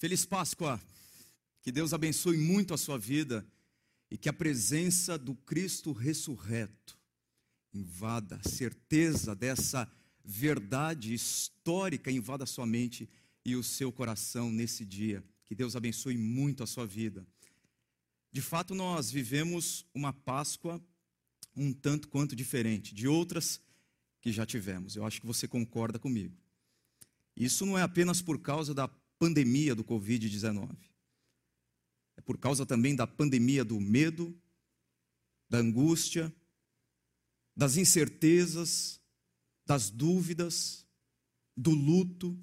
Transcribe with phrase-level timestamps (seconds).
[0.00, 0.80] Feliz Páscoa.
[1.60, 3.46] Que Deus abençoe muito a sua vida
[4.10, 6.98] e que a presença do Cristo ressurreto
[7.74, 9.86] invada a certeza dessa
[10.24, 13.10] verdade histórica invada a sua mente
[13.44, 15.22] e o seu coração nesse dia.
[15.44, 17.26] Que Deus abençoe muito a sua vida.
[18.32, 20.82] De fato, nós vivemos uma Páscoa
[21.54, 23.60] um tanto quanto diferente de outras
[24.18, 24.96] que já tivemos.
[24.96, 26.34] Eu acho que você concorda comigo.
[27.36, 28.88] Isso não é apenas por causa da
[29.20, 30.74] pandemia do Covid-19.
[32.16, 34.34] É por causa também da pandemia do medo,
[35.48, 36.34] da angústia,
[37.54, 38.98] das incertezas,
[39.66, 40.86] das dúvidas,
[41.54, 42.42] do luto.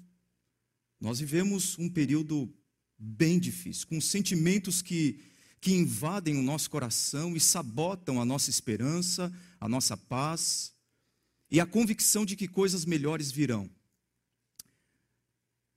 [1.00, 2.48] Nós vivemos um período
[2.96, 5.20] bem difícil, com sentimentos que,
[5.60, 10.72] que invadem o nosso coração e sabotam a nossa esperança, a nossa paz
[11.50, 13.68] e a convicção de que coisas melhores virão.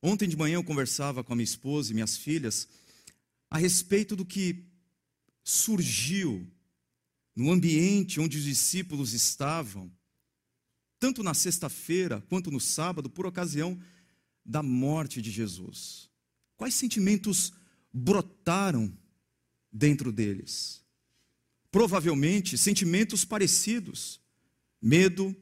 [0.02, 2.68] Ontem de manhã eu conversava com a minha esposa e minhas filhas
[3.50, 4.66] a respeito do que
[5.44, 6.50] surgiu
[7.36, 9.92] no ambiente onde os discípulos estavam,
[11.00, 13.80] tanto na sexta-feira quanto no sábado, por ocasião
[14.46, 16.10] da morte de Jesus.
[16.58, 17.54] Quais sentimentos
[17.94, 18.96] brotaram
[19.72, 20.84] dentro deles?
[21.72, 24.20] Provavelmente sentimentos parecidos:
[24.82, 25.36] medo,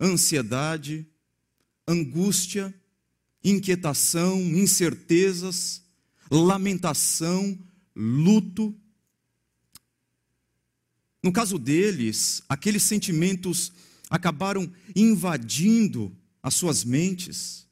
[0.00, 1.06] ansiedade,
[1.86, 2.74] angústia,
[3.42, 5.82] inquietação, incertezas,
[6.30, 7.58] lamentação,
[7.94, 8.74] luto.
[11.22, 13.72] No caso deles, aqueles sentimentos
[14.08, 17.66] acabaram invadindo as suas mentes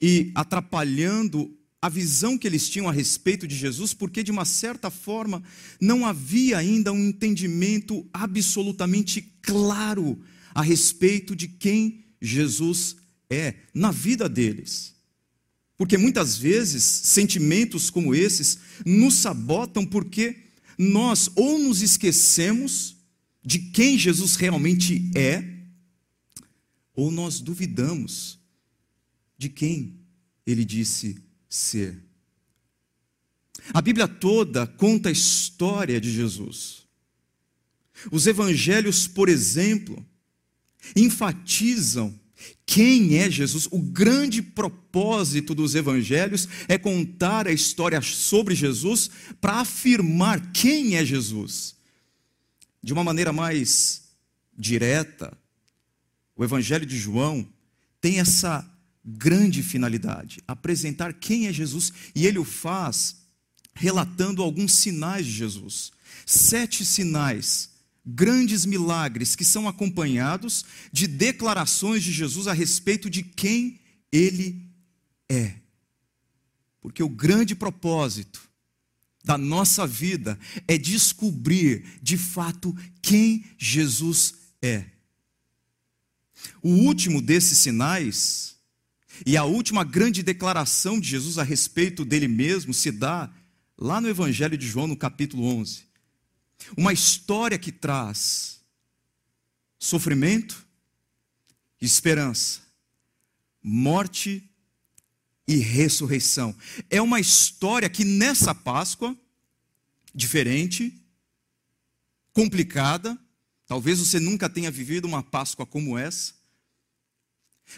[0.00, 4.90] e atrapalhando a visão que eles tinham a respeito de Jesus, porque de uma certa
[4.90, 5.42] forma
[5.80, 10.22] não havia ainda um entendimento absolutamente claro
[10.54, 12.96] a respeito de quem Jesus
[13.30, 14.94] é na vida deles.
[15.76, 20.36] Porque muitas vezes sentimentos como esses nos sabotam porque
[20.76, 22.96] nós ou nos esquecemos
[23.42, 25.42] de quem Jesus realmente é,
[26.94, 28.38] ou nós duvidamos
[29.38, 29.98] de quem
[30.46, 31.16] ele disse
[31.48, 31.98] ser.
[33.72, 36.86] A Bíblia toda conta a história de Jesus.
[38.12, 40.04] Os evangelhos, por exemplo,
[40.94, 42.19] enfatizam
[42.66, 43.66] quem é Jesus?
[43.70, 51.04] O grande propósito dos evangelhos é contar a história sobre Jesus para afirmar quem é
[51.04, 51.74] Jesus.
[52.82, 54.02] De uma maneira mais
[54.56, 55.36] direta,
[56.36, 57.46] o evangelho de João
[58.00, 58.68] tem essa
[59.04, 63.16] grande finalidade, apresentar quem é Jesus, e ele o faz
[63.74, 65.90] relatando alguns sinais de Jesus.
[66.26, 67.69] Sete sinais
[68.14, 73.80] grandes milagres que são acompanhados de declarações de Jesus a respeito de quem
[74.12, 74.68] ele
[75.28, 75.54] é.
[76.80, 78.48] Porque o grande propósito
[79.24, 84.86] da nossa vida é descobrir de fato quem Jesus é.
[86.62, 88.56] O último desses sinais
[89.26, 93.30] e a última grande declaração de Jesus a respeito dele mesmo se dá
[93.76, 95.89] lá no Evangelho de João, no capítulo 11.
[96.76, 98.60] Uma história que traz
[99.78, 100.66] sofrimento,
[101.80, 102.60] esperança,
[103.62, 104.48] morte
[105.46, 106.54] e ressurreição.
[106.88, 109.16] É uma história que nessa Páscoa,
[110.14, 110.94] diferente,
[112.32, 113.18] complicada,
[113.66, 116.34] talvez você nunca tenha vivido uma Páscoa como essa.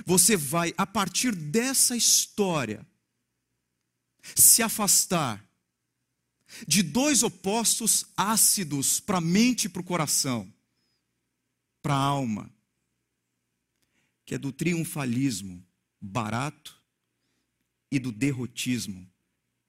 [0.04, 2.86] Você vai, a partir dessa história,
[4.34, 5.44] se afastar
[6.66, 10.52] de dois opostos ácidos para a mente e para o coração,
[11.80, 12.50] para a alma,
[14.24, 15.64] que é do triunfalismo
[16.00, 16.80] barato
[17.90, 19.08] e do derrotismo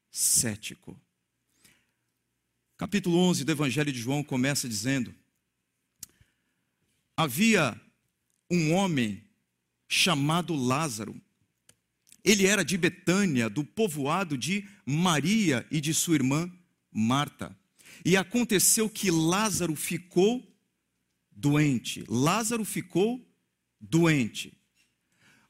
[0.10, 1.00] cético.
[2.78, 5.14] Capítulo 11 do Evangelho de João começa dizendo:
[7.16, 7.80] Havia
[8.50, 9.24] um homem
[9.88, 11.20] chamado Lázaro.
[12.24, 16.52] Ele era de Betânia, do povoado de Maria e de sua irmã
[16.94, 17.58] Marta.
[18.06, 20.46] E aconteceu que Lázaro ficou
[21.32, 22.04] doente.
[22.08, 23.26] Lázaro ficou
[23.80, 24.54] doente.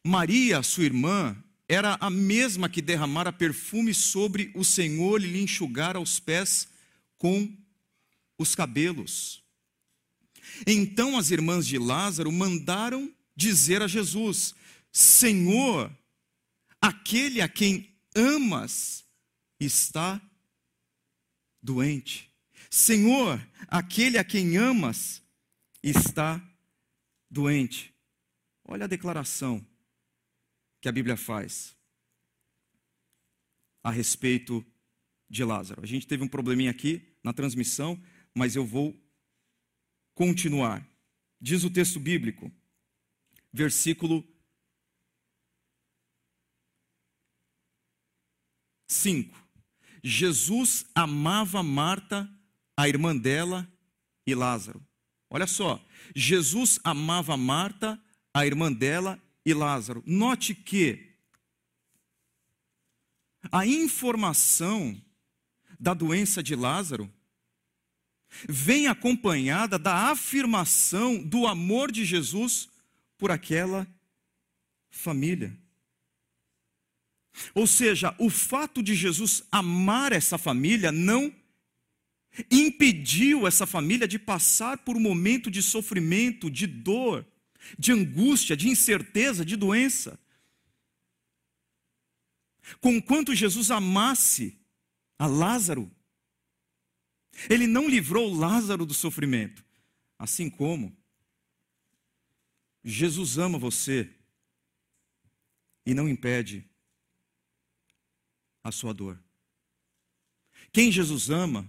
[0.03, 1.35] Maria, sua irmã,
[1.67, 6.67] era a mesma que derramara perfume sobre o Senhor e lhe enxugara os pés
[7.17, 7.55] com
[8.37, 9.41] os cabelos.
[10.67, 14.53] Então as irmãs de Lázaro mandaram dizer a Jesus:
[14.91, 15.91] Senhor,
[16.81, 19.05] aquele a quem amas
[19.59, 20.32] está doente.
[22.69, 25.23] Senhor, aquele a quem amas
[25.81, 26.41] está
[27.29, 27.93] doente.
[28.65, 29.65] Olha a declaração
[30.81, 31.75] que a Bíblia faz.
[33.85, 34.65] a respeito
[35.29, 35.83] de Lázaro.
[35.83, 38.01] A gente teve um probleminha aqui na transmissão,
[38.33, 38.97] mas eu vou
[40.15, 40.87] continuar.
[41.41, 42.49] Diz o texto bíblico,
[43.51, 44.25] versículo
[48.87, 49.42] 5.
[50.03, 52.29] Jesus amava Marta,
[52.75, 53.67] a irmã dela
[54.27, 54.85] e Lázaro.
[55.29, 55.83] Olha só,
[56.15, 57.99] Jesus amava Marta,
[58.33, 60.03] a irmã dela e Lázaro.
[60.05, 61.13] Note que
[63.51, 65.01] a informação
[65.79, 67.11] da doença de Lázaro
[68.47, 72.69] vem acompanhada da afirmação do amor de Jesus
[73.17, 73.87] por aquela
[74.89, 75.57] família.
[77.53, 81.33] Ou seja, o fato de Jesus amar essa família não
[82.49, 87.25] impediu essa família de passar por um momento de sofrimento, de dor,
[87.77, 90.19] de angústia, de incerteza, de doença.
[92.79, 94.57] Conquanto Jesus amasse
[95.17, 95.91] a Lázaro,
[97.49, 99.63] ele não livrou Lázaro do sofrimento,
[100.17, 100.95] assim como
[102.83, 104.09] Jesus ama você
[105.85, 106.67] e não impede
[108.63, 109.19] a sua dor.
[110.71, 111.67] Quem Jesus ama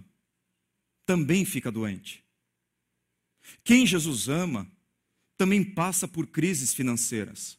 [1.05, 2.23] também fica doente.
[3.63, 4.67] Quem Jesus ama
[5.37, 7.57] também passa por crises financeiras.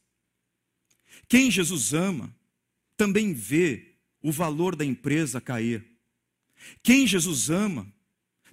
[1.29, 2.35] Quem Jesus ama
[2.97, 5.85] também vê o valor da empresa cair.
[6.83, 7.87] Quem Jesus ama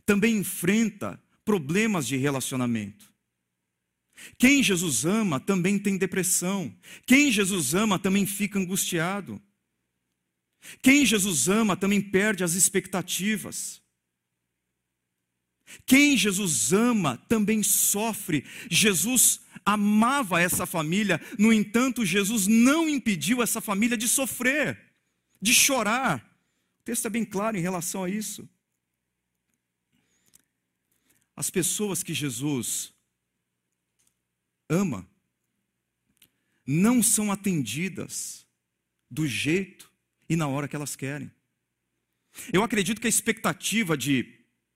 [0.06, 3.12] também enfrenta problemas de relacionamento.
[4.38, 6.74] Quem Jesus ama também tem depressão.
[7.06, 9.42] Quem Jesus ama também fica angustiado.
[10.82, 13.82] Quem Jesus ama também perde as expectativas.
[15.86, 18.46] Quem Jesus ama também sofre.
[18.70, 24.94] Jesus amava essa família, no entanto, Jesus não impediu essa família de sofrer,
[25.42, 26.20] de chorar.
[26.82, 28.48] O texto é bem claro em relação a isso.
[31.36, 32.94] As pessoas que Jesus
[34.70, 35.08] ama
[36.66, 38.46] não são atendidas
[39.10, 39.93] do jeito
[40.34, 41.32] e na hora que elas querem.
[42.52, 44.26] Eu acredito que a expectativa de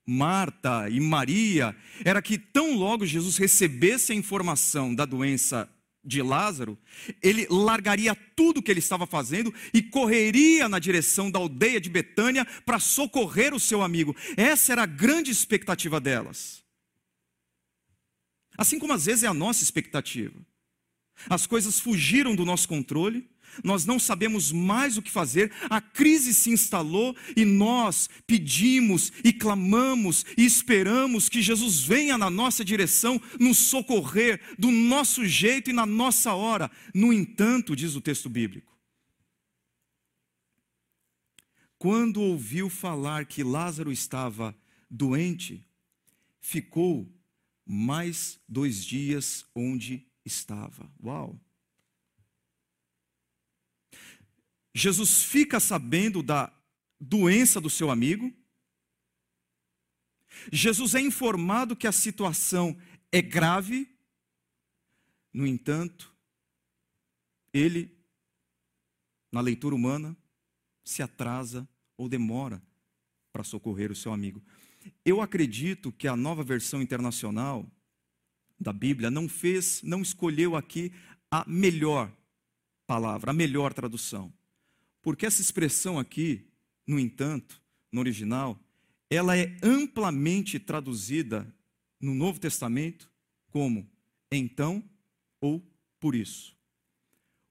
[0.06, 1.76] Marta e Maria
[2.06, 5.68] era que tão logo Jesus recebesse a informação da doença
[6.04, 6.78] de Lázaro,
[7.22, 11.90] ele largaria tudo o que ele estava fazendo e correria na direção da aldeia de
[11.90, 14.16] Betânia para socorrer o seu amigo.
[14.38, 16.64] Essa era a grande expectativa delas.
[18.58, 20.40] Assim como às vezes é a nossa expectativa.
[21.30, 23.28] As coisas fugiram do nosso controle,
[23.64, 29.34] nós não sabemos mais o que fazer, a crise se instalou e nós pedimos e
[29.34, 35.74] clamamos e esperamos que Jesus venha na nossa direção, nos socorrer do nosso jeito e
[35.74, 36.70] na nossa hora.
[36.94, 38.78] No entanto, diz o texto bíblico,
[41.78, 44.56] quando ouviu falar que Lázaro estava
[44.90, 45.64] doente,
[46.42, 47.08] ficou
[47.66, 50.90] mais dois dias onde estava.
[51.04, 51.40] Uau!
[54.78, 56.54] Jesus fica sabendo da
[57.02, 58.32] doença do seu amigo.
[60.54, 62.78] Jesus é informado que a situação
[63.12, 63.90] é grave.
[65.34, 66.14] No entanto,
[67.52, 67.98] ele,
[69.32, 70.16] na leitura humana,
[70.86, 71.68] se atrasa
[71.98, 72.62] ou demora
[73.34, 74.44] para socorrer o seu amigo.
[75.04, 77.68] Eu acredito que a nova versão internacional
[78.60, 80.94] da Bíblia não fez, não escolheu aqui
[81.32, 82.16] a melhor
[82.86, 84.37] palavra, a melhor tradução.
[85.08, 86.46] Porque essa expressão aqui,
[86.86, 88.62] no entanto, no original,
[89.10, 91.48] ela é amplamente traduzida
[91.98, 93.10] no Novo Testamento
[93.50, 93.90] como
[94.30, 94.84] então
[95.40, 95.66] ou
[95.98, 96.58] por isso.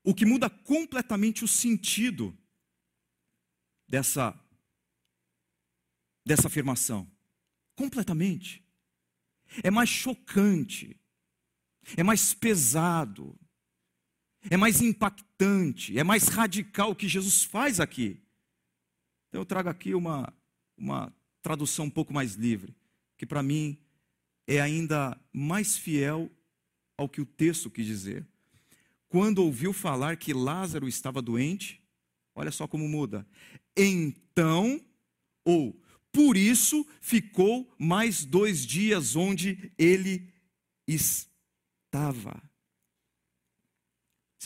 [0.05, 2.37] O que muda completamente o sentido
[3.89, 4.39] dessa
[6.27, 7.11] dessa afirmação.
[7.75, 8.63] Completamente.
[9.63, 11.01] É mais chocante.
[11.97, 13.35] É mais pesado
[14.51, 18.21] é mais impactante, é mais radical o que Jesus faz aqui.
[19.29, 20.33] Então eu trago aqui uma,
[20.77, 21.13] uma
[21.43, 22.75] tradução um pouco mais livre,
[23.17, 23.79] que para mim
[24.47, 26.31] é ainda mais fiel
[26.97, 28.27] ao que o texto quis dizer.
[29.09, 31.83] Quando ouviu falar que Lázaro estava doente,
[32.35, 33.27] olha só como muda.
[33.77, 34.81] Então,
[35.45, 35.81] ou
[36.13, 40.33] por isso ficou mais dois dias onde ele
[40.87, 42.43] estava.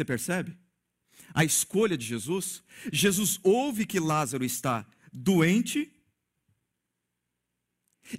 [0.00, 0.56] Você percebe?
[1.34, 2.62] A escolha de Jesus.
[2.90, 5.92] Jesus ouve que Lázaro está doente.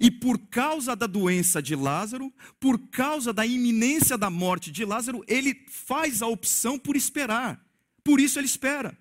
[0.00, 5.24] E por causa da doença de Lázaro, por causa da iminência da morte de Lázaro,
[5.26, 7.60] ele faz a opção por esperar.
[8.04, 8.96] Por isso ele espera.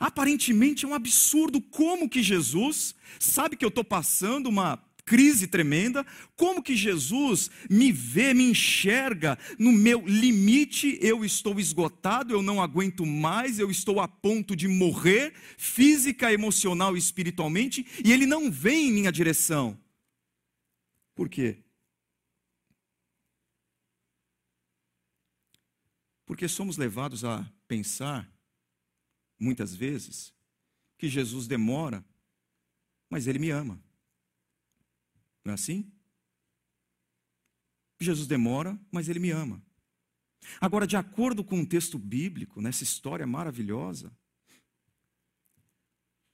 [0.00, 6.04] Aparentemente é um absurdo como que Jesus sabe que eu estou passando uma crise tremenda,
[6.36, 12.62] como que Jesus me vê, me enxerga no meu limite, eu estou esgotado, eu não
[12.62, 18.50] aguento mais, eu estou a ponto de morrer, física, emocional e espiritualmente, e ele não
[18.50, 19.78] vem em minha direção.
[21.14, 21.58] Por quê?
[26.24, 28.30] Porque somos levados a pensar,
[29.38, 30.32] muitas vezes,
[30.96, 32.04] que Jesus demora,
[33.08, 33.82] mas ele me ama.
[35.44, 35.90] Não é assim?
[38.00, 39.62] Jesus demora, mas ele me ama.
[40.60, 44.10] Agora, de acordo com o texto bíblico, nessa história maravilhosa,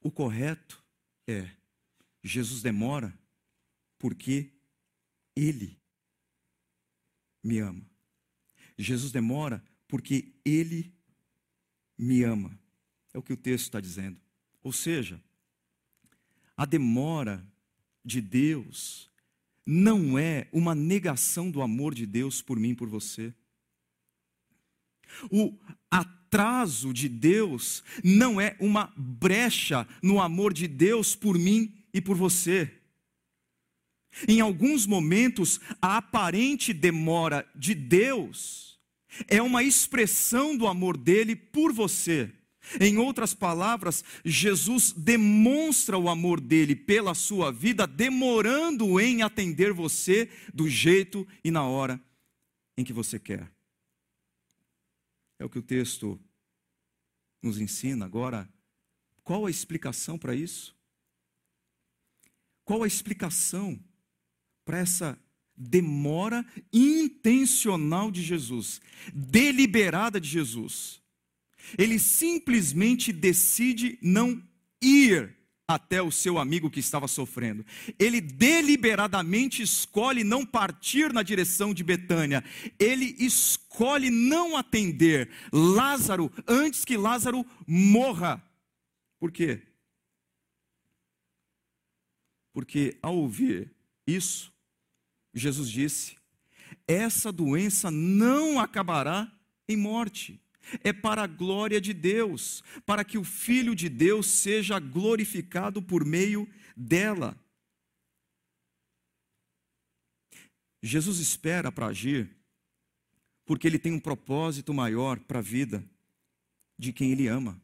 [0.00, 0.84] o correto
[1.26, 1.50] é:
[2.22, 3.18] Jesus demora
[3.98, 4.52] porque
[5.34, 5.80] ele
[7.42, 7.88] me ama.
[8.78, 10.94] Jesus demora porque ele
[11.98, 12.58] me ama.
[13.12, 14.20] É o que o texto está dizendo.
[14.62, 15.22] Ou seja,
[16.56, 17.44] a demora
[18.06, 19.10] de Deus
[19.66, 23.34] não é uma negação do amor de Deus por mim por você.
[25.30, 25.52] O
[25.90, 32.16] atraso de Deus não é uma brecha no amor de Deus por mim e por
[32.16, 32.72] você.
[34.28, 38.78] Em alguns momentos, a aparente demora de Deus
[39.26, 42.30] é uma expressão do amor dele por você.
[42.80, 50.30] Em outras palavras, Jesus demonstra o amor dele pela sua vida, demorando em atender você
[50.52, 52.00] do jeito e na hora
[52.76, 53.50] em que você quer.
[55.38, 56.18] É o que o texto
[57.42, 58.04] nos ensina.
[58.04, 58.48] Agora,
[59.22, 60.74] qual a explicação para isso?
[62.64, 63.78] Qual a explicação
[64.64, 65.18] para essa
[65.56, 68.80] demora intencional de Jesus,
[69.14, 71.00] deliberada de Jesus?
[71.76, 74.42] Ele simplesmente decide não
[74.80, 75.36] ir
[75.68, 77.66] até o seu amigo que estava sofrendo.
[77.98, 82.44] Ele deliberadamente escolhe não partir na direção de Betânia.
[82.78, 88.42] Ele escolhe não atender Lázaro antes que Lázaro morra.
[89.18, 89.62] Por quê?
[92.52, 93.74] Porque ao ouvir
[94.06, 94.52] isso,
[95.34, 96.16] Jesus disse:
[96.86, 99.30] essa doença não acabará
[99.68, 100.40] em morte
[100.82, 106.04] é para a glória de Deus, para que o Filho de Deus seja glorificado por
[106.04, 107.38] meio dela.
[110.82, 112.36] Jesus espera para agir,
[113.44, 115.84] porque ele tem um propósito maior para a vida
[116.78, 117.60] de quem ele ama.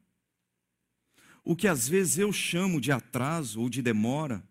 [1.45, 4.47] O que às vezes eu chamo de atraso ou de demora,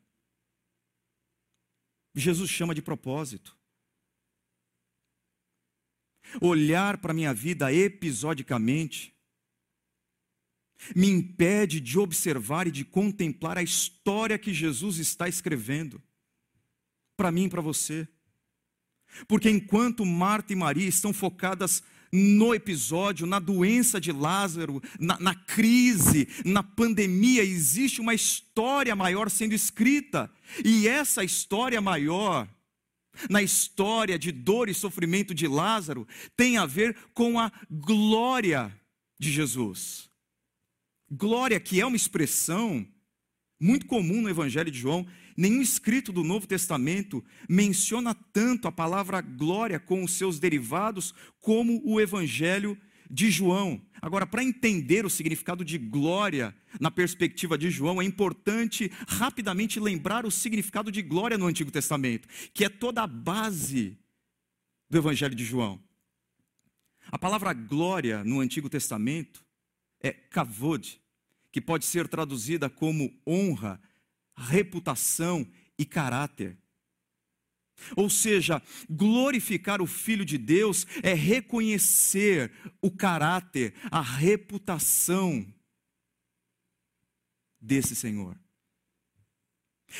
[2.13, 3.60] Jesus chama de propósito
[6.39, 9.13] olhar para a minha vida episodicamente,
[10.95, 16.01] me impede de observar e de contemplar a história que Jesus está escrevendo,
[17.15, 18.07] para mim e para você.
[19.27, 25.35] Porque enquanto Marta e Maria estão focadas no episódio, na doença de Lázaro, na, na,
[25.35, 30.29] crise, na pandemia, existe uma história maior sendo escrita.
[30.63, 32.47] E essa história maior
[33.29, 38.73] na história de dor e sofrimento de Lázaro tem a ver com a glória
[39.19, 40.09] de Jesus.
[41.09, 42.87] Glória, que é uma expressão
[43.59, 45.05] muito comum no Evangelho de João,
[45.37, 51.81] nenhum escrito do Novo Testamento menciona tanto a palavra glória com os seus derivados como
[51.85, 52.90] o Evangelho de
[53.29, 53.81] João.
[54.01, 60.25] Agora, para entender o significado de glória na perspectiva de João, é importante rapidamente lembrar
[60.25, 63.97] o significado de glória no Antigo Testamento, que é toda a base
[64.89, 65.79] do Evangelho de João.
[67.11, 69.43] A palavra glória no Antigo Testamento
[69.99, 71.01] é kavod,
[71.51, 73.81] que pode ser traduzida como honra,
[74.35, 75.45] reputação
[75.77, 76.57] e caráter.
[77.95, 85.45] Ou seja, glorificar o Filho de Deus é reconhecer o caráter, a reputação
[87.59, 88.37] desse Senhor.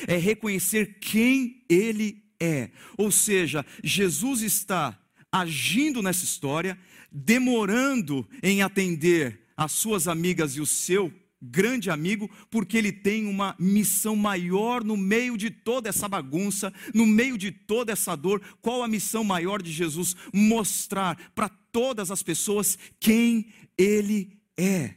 [0.07, 2.71] É reconhecer quem Ele é.
[2.97, 4.97] Ou seja, Jesus está
[5.31, 6.77] agindo nessa história,
[7.11, 13.55] demorando em atender as suas amigas e o seu grande amigo, porque ele tem uma
[13.57, 18.41] missão maior no meio de toda essa bagunça, no meio de toda essa dor.
[18.61, 20.15] Qual a missão maior de Jesus?
[20.33, 24.95] Mostrar para todas as pessoas quem ele é.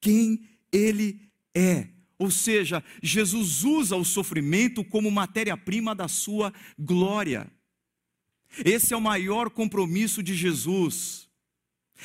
[0.00, 1.20] Quem ele
[1.54, 1.88] é.
[2.18, 7.50] Ou seja, Jesus usa o sofrimento como matéria-prima da sua glória.
[8.64, 11.29] Esse é o maior compromisso de Jesus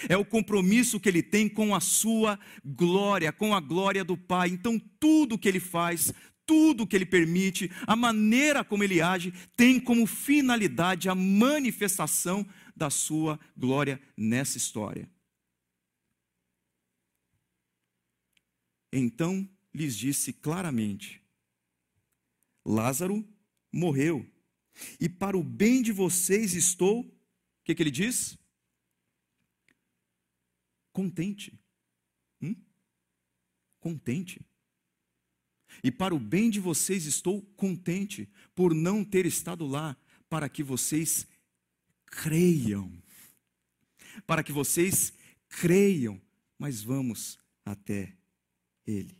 [0.07, 4.49] É o compromisso que ele tem com a sua glória, com a glória do Pai.
[4.49, 6.13] Então, tudo que ele faz,
[6.45, 12.89] tudo que ele permite, a maneira como ele age, tem como finalidade a manifestação da
[12.89, 15.09] sua glória nessa história.
[18.91, 21.21] Então lhes disse claramente:
[22.65, 23.27] Lázaro
[23.71, 24.25] morreu,
[24.99, 27.11] e para o bem de vocês estou, o
[27.63, 28.37] que, que ele diz?
[30.95, 31.51] Contente.
[32.41, 32.55] Hum?
[33.81, 34.39] Contente.
[35.83, 39.97] E para o bem de vocês estou contente por não ter estado lá,
[40.29, 41.27] para que vocês
[42.05, 42.89] creiam.
[44.25, 45.11] Para que vocês
[45.49, 46.21] creiam.
[46.57, 48.15] Mas vamos até
[48.87, 49.17] Ele.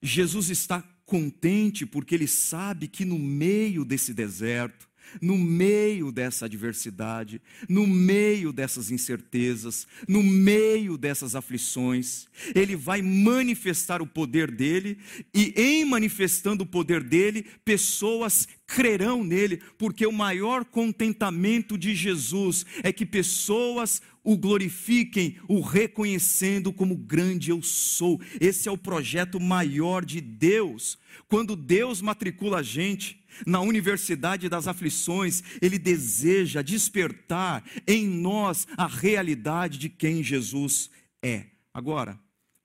[0.00, 4.87] Jesus está contente porque ele sabe que no meio desse deserto,
[5.20, 14.00] no meio dessa adversidade, no meio dessas incertezas, no meio dessas aflições, ele vai manifestar
[14.02, 14.98] o poder dele,
[15.34, 22.66] e em manifestando o poder dele, pessoas crerão nele, porque o maior contentamento de Jesus
[22.82, 28.20] é que pessoas o glorifiquem, o reconhecendo como grande eu sou.
[28.40, 30.98] Esse é o projeto maior de Deus.
[31.28, 38.86] Quando Deus matricula a gente, na universidade das aflições, Ele deseja despertar em nós a
[38.86, 40.90] realidade de quem Jesus
[41.22, 41.46] é.
[41.72, 42.18] Agora,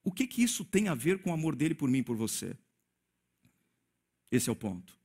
[0.04, 2.16] o que, que isso tem a ver com o amor dele por mim e por
[2.16, 2.58] você?
[4.32, 4.98] Esse é o ponto.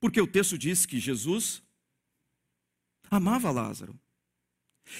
[0.00, 1.62] Porque o texto diz que Jesus
[3.10, 3.98] amava Lázaro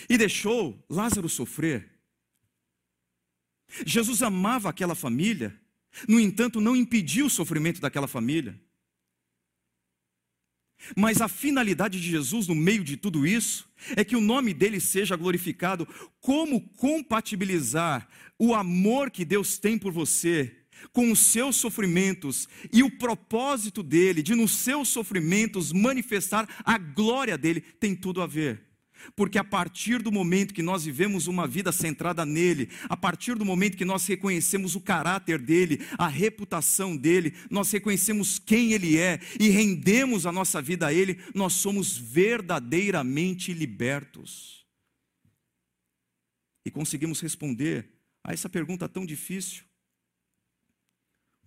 [0.08, 1.90] e deixou Lázaro sofrer.
[3.84, 5.58] Jesus amava aquela família,
[6.08, 8.60] no entanto, não impediu o sofrimento daquela família.
[10.96, 14.78] Mas a finalidade de Jesus no meio de tudo isso é que o nome dele
[14.78, 15.88] seja glorificado.
[16.20, 18.08] Como compatibilizar
[18.38, 20.54] o amor que Deus tem por você
[20.92, 27.38] com os seus sofrimentos e o propósito dele de nos seus sofrimentos manifestar a glória
[27.38, 28.65] dele tem tudo a ver.
[29.14, 33.44] Porque a partir do momento que nós vivemos uma vida centrada nele, a partir do
[33.44, 39.20] momento que nós reconhecemos o caráter dele, a reputação dele, nós reconhecemos quem ele é
[39.38, 44.66] e rendemos a nossa vida a ele, nós somos verdadeiramente libertos.
[46.64, 47.88] E conseguimos responder
[48.24, 49.64] a essa pergunta tão difícil: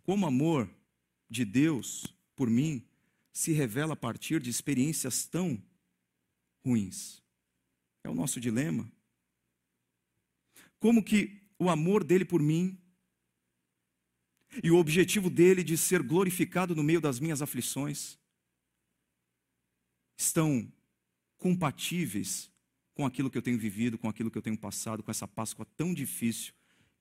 [0.02, 0.70] como amor
[1.30, 2.88] de Deus por mim
[3.34, 5.62] se revela a partir de experiências tão
[6.66, 7.22] ruins?
[8.10, 8.92] É o nosso dilema.
[10.80, 12.76] Como que o amor dele por mim
[14.64, 18.18] e o objetivo dele de ser glorificado no meio das minhas aflições
[20.18, 20.74] estão
[21.38, 22.52] compatíveis
[22.96, 25.68] com aquilo que eu tenho vivido, com aquilo que eu tenho passado, com essa Páscoa
[25.78, 26.52] tão difícil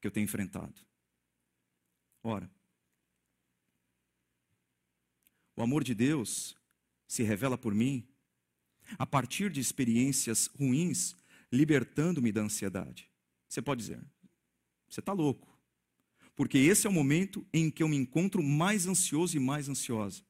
[0.02, 0.74] que eu tenho enfrentado.
[2.22, 2.50] Ora,
[5.56, 6.54] o amor de Deus
[7.06, 8.06] se revela por mim
[8.96, 11.16] a partir de experiências ruins,
[11.52, 13.10] libertando-me da ansiedade.
[13.48, 14.00] Você pode dizer,
[14.88, 15.48] você está louco.
[16.36, 20.22] Porque esse é o momento em que eu me encontro mais ansioso e mais ansiosa.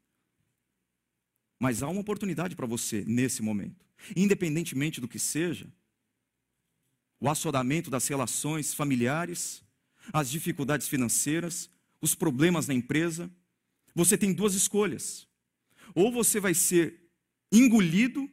[1.59, 3.85] Mas há uma oportunidade para você nesse momento.
[4.17, 5.71] Independentemente do que seja,
[7.21, 9.63] o assodamento das relações familiares,
[10.13, 11.69] as dificuldades financeiras,
[12.01, 13.31] os problemas na empresa,
[13.95, 15.27] você tem duas escolhas.
[15.95, 17.11] Ou você vai ser
[17.51, 18.31] engolido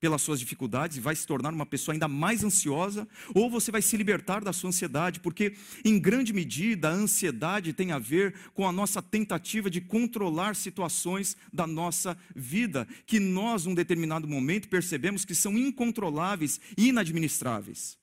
[0.00, 3.80] pelas suas dificuldades e vai se tornar uma pessoa ainda mais ansiosa, ou você vai
[3.80, 5.54] se libertar da sua ansiedade, porque
[5.84, 11.36] em grande medida a ansiedade tem a ver com a nossa tentativa de controlar situações
[11.52, 17.96] da nossa vida, que nós, num determinado momento, percebemos que são incontroláveis e inadministráveis.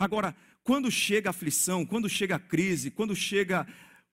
[0.00, 3.66] Agora, quando chega a aflição, quando chega a crise, quando chega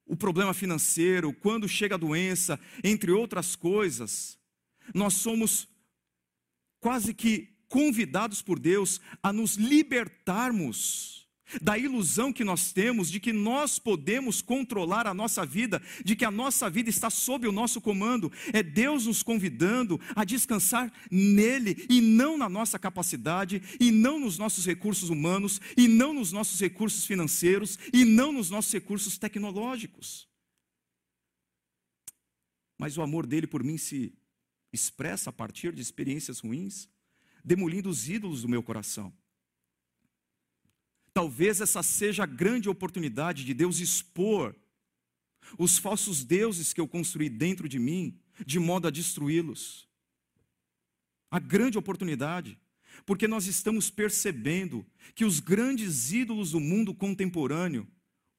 [0.06, 4.38] o problema financeiro, quando chega a doença, entre outras coisas,
[4.93, 5.67] nós somos
[6.80, 11.20] quase que convidados por Deus a nos libertarmos
[11.62, 16.26] da ilusão que nós temos de que nós podemos controlar a nossa vida, de que
[16.26, 18.32] a nossa vida está sob o nosso comando.
[18.54, 24.38] É Deus nos convidando a descansar nele e não na nossa capacidade, e não nos
[24.38, 30.28] nossos recursos humanos, e não nos nossos recursos financeiros, e não nos nossos recursos tecnológicos.
[32.78, 34.13] Mas o amor dele por mim se
[34.72, 36.90] expressa a partir de experiências ruins,
[37.44, 39.14] demolindo os ídolos do meu coração.
[41.14, 44.56] Talvez essa seja a grande oportunidade de Deus expor
[45.58, 49.88] os falsos deuses que eu construí dentro de mim, de modo a destruí-los.
[51.32, 52.58] A grande oportunidade.
[53.06, 57.88] porque nós estamos percebendo que os grandes ídolos do mundo contemporâneo,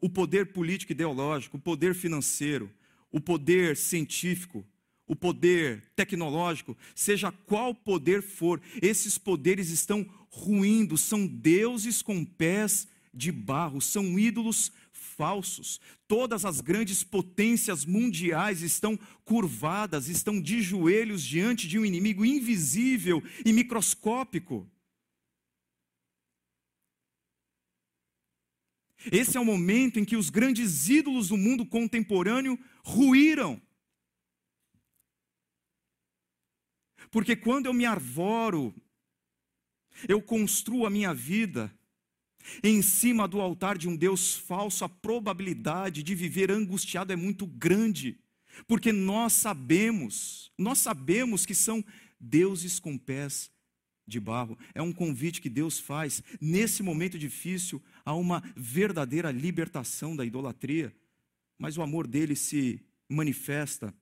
[0.00, 2.70] o poder político ideológico, o poder financeiro,
[3.10, 4.66] o poder científico,
[5.10, 12.86] o poder tecnológico, seja qual poder for, esses poderes estão ruindo, são deuses com pés
[13.12, 15.80] de barro, são ídolos falsos.
[16.06, 23.20] Todas as grandes potências mundiais estão curvadas, estão de joelhos diante de um inimigo invisível
[23.44, 24.70] e microscópico.
[29.10, 33.60] Esse é o momento em que os grandes ídolos do mundo contemporâneo ruíram.
[37.10, 38.74] Porque quando eu me arvoro,
[40.08, 41.72] eu construo a minha vida
[42.62, 47.46] em cima do altar de um Deus falso, a probabilidade de viver angustiado é muito
[47.46, 48.18] grande,
[48.66, 51.84] porque nós sabemos, nós sabemos que são
[52.18, 53.50] deuses com pés
[54.06, 54.58] de barro.
[54.74, 60.94] É um convite que Deus faz nesse momento difícil a uma verdadeira libertação da idolatria,
[61.58, 63.94] mas o amor dele se manifesta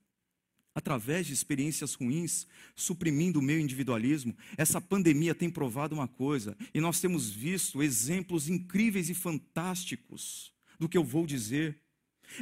[0.78, 4.34] através de experiências ruins, suprimindo o meu individualismo.
[4.56, 10.88] Essa pandemia tem provado uma coisa, e nós temos visto exemplos incríveis e fantásticos do
[10.88, 11.76] que eu vou dizer.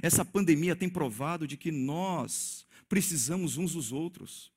[0.02, 4.52] Essa pandemia tem provado de que nós precisamos uns dos outros.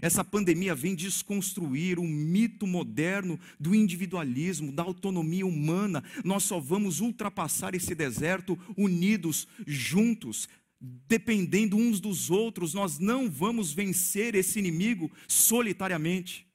[0.00, 6.04] Essa pandemia vem desconstruir o mito moderno do individualismo, da autonomia humana.
[6.24, 10.48] Nós só vamos ultrapassar esse deserto unidos, juntos,
[10.80, 16.46] dependendo uns dos outros, nós não vamos vencer esse inimigo solitariamente.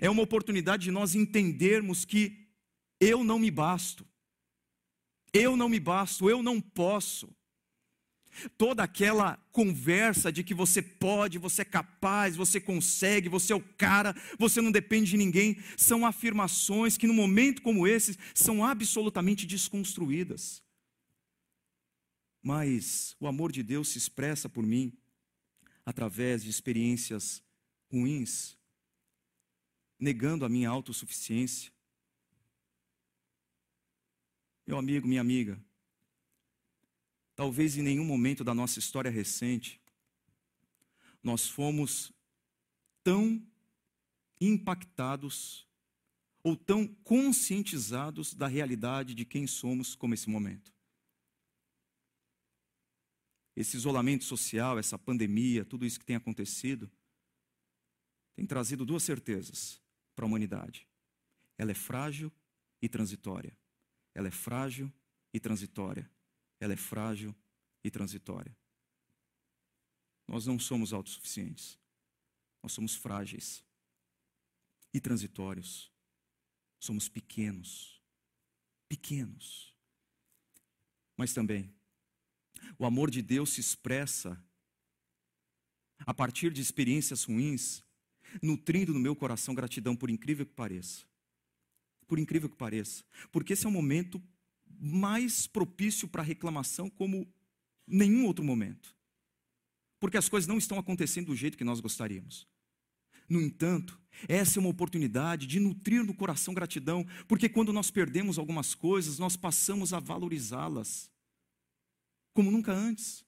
[0.00, 2.46] É uma oportunidade de nós entendermos que
[3.00, 4.06] eu não me basto,
[5.32, 7.28] eu não me basto, eu não posso.
[8.56, 13.60] Toda aquela conversa de que você pode, você é capaz, você consegue, você é o
[13.60, 19.44] cara, você não depende de ninguém, são afirmações que, num momento como esse, são absolutamente
[19.46, 20.62] desconstruídas
[22.42, 24.92] mas o amor de Deus se expressa por mim
[25.86, 27.42] através de experiências
[27.88, 28.58] ruins,
[29.98, 31.72] negando a minha autossuficiência.
[34.66, 35.62] Meu amigo, minha amiga,
[37.36, 39.80] talvez em nenhum momento da nossa história recente
[41.22, 42.12] nós fomos
[43.04, 43.40] tão
[44.40, 45.64] impactados
[46.42, 50.71] ou tão conscientizados da realidade de quem somos como esse momento
[53.54, 56.90] esse isolamento social, essa pandemia, tudo isso que tem acontecido,
[58.34, 59.80] tem trazido duas certezas
[60.14, 60.88] para a humanidade.
[61.58, 62.32] Ela é frágil
[62.80, 63.56] e transitória.
[64.14, 64.90] Ela é frágil
[65.32, 66.10] e transitória.
[66.58, 67.34] Ela é frágil
[67.84, 68.56] e transitória.
[70.26, 71.78] Nós não somos autossuficientes.
[72.62, 73.62] Nós somos frágeis
[74.94, 75.92] e transitórios.
[76.80, 78.02] Somos pequenos.
[78.88, 79.74] Pequenos.
[81.16, 81.74] Mas também
[82.78, 84.42] o amor de Deus se expressa
[86.06, 87.82] a partir de experiências ruins,
[88.42, 91.04] nutrindo no meu coração gratidão, por incrível que pareça.
[92.06, 93.04] Por incrível que pareça.
[93.30, 94.22] Porque esse é um momento
[94.66, 97.26] mais propício para reclamação como
[97.86, 98.94] nenhum outro momento.
[100.00, 102.48] Porque as coisas não estão acontecendo do jeito que nós gostaríamos.
[103.28, 108.38] No entanto, essa é uma oportunidade de nutrir no coração gratidão, porque quando nós perdemos
[108.38, 111.11] algumas coisas, nós passamos a valorizá-las
[112.32, 113.24] como nunca antes.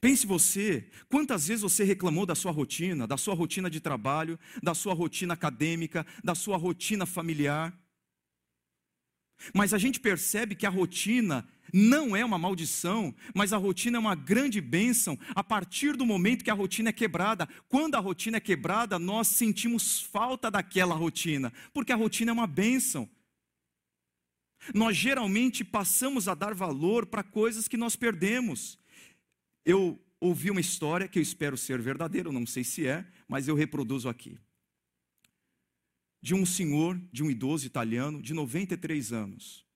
[0.00, 4.74] Pense você, quantas vezes você reclamou da sua rotina, da sua rotina de trabalho, da
[4.74, 7.76] sua rotina acadêmica, da sua rotina familiar.
[9.54, 14.00] Mas a gente percebe que a rotina não é uma maldição, mas a rotina é
[14.00, 17.48] uma grande bênção a partir do momento que a rotina é quebrada.
[17.68, 22.46] Quando a rotina é quebrada, nós sentimos falta daquela rotina, porque a rotina é uma
[22.46, 23.08] bênção.
[24.74, 28.78] Nós geralmente passamos a dar valor para coisas que nós perdemos.
[29.64, 33.54] Eu ouvi uma história que eu espero ser verdadeira, não sei se é, mas eu
[33.54, 34.38] reproduzo aqui.
[36.20, 39.66] De um senhor, de um idoso italiano de 93 anos.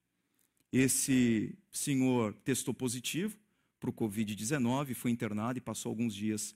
[0.71, 3.37] Esse senhor testou positivo
[3.79, 6.55] para o Covid-19, foi internado e passou alguns dias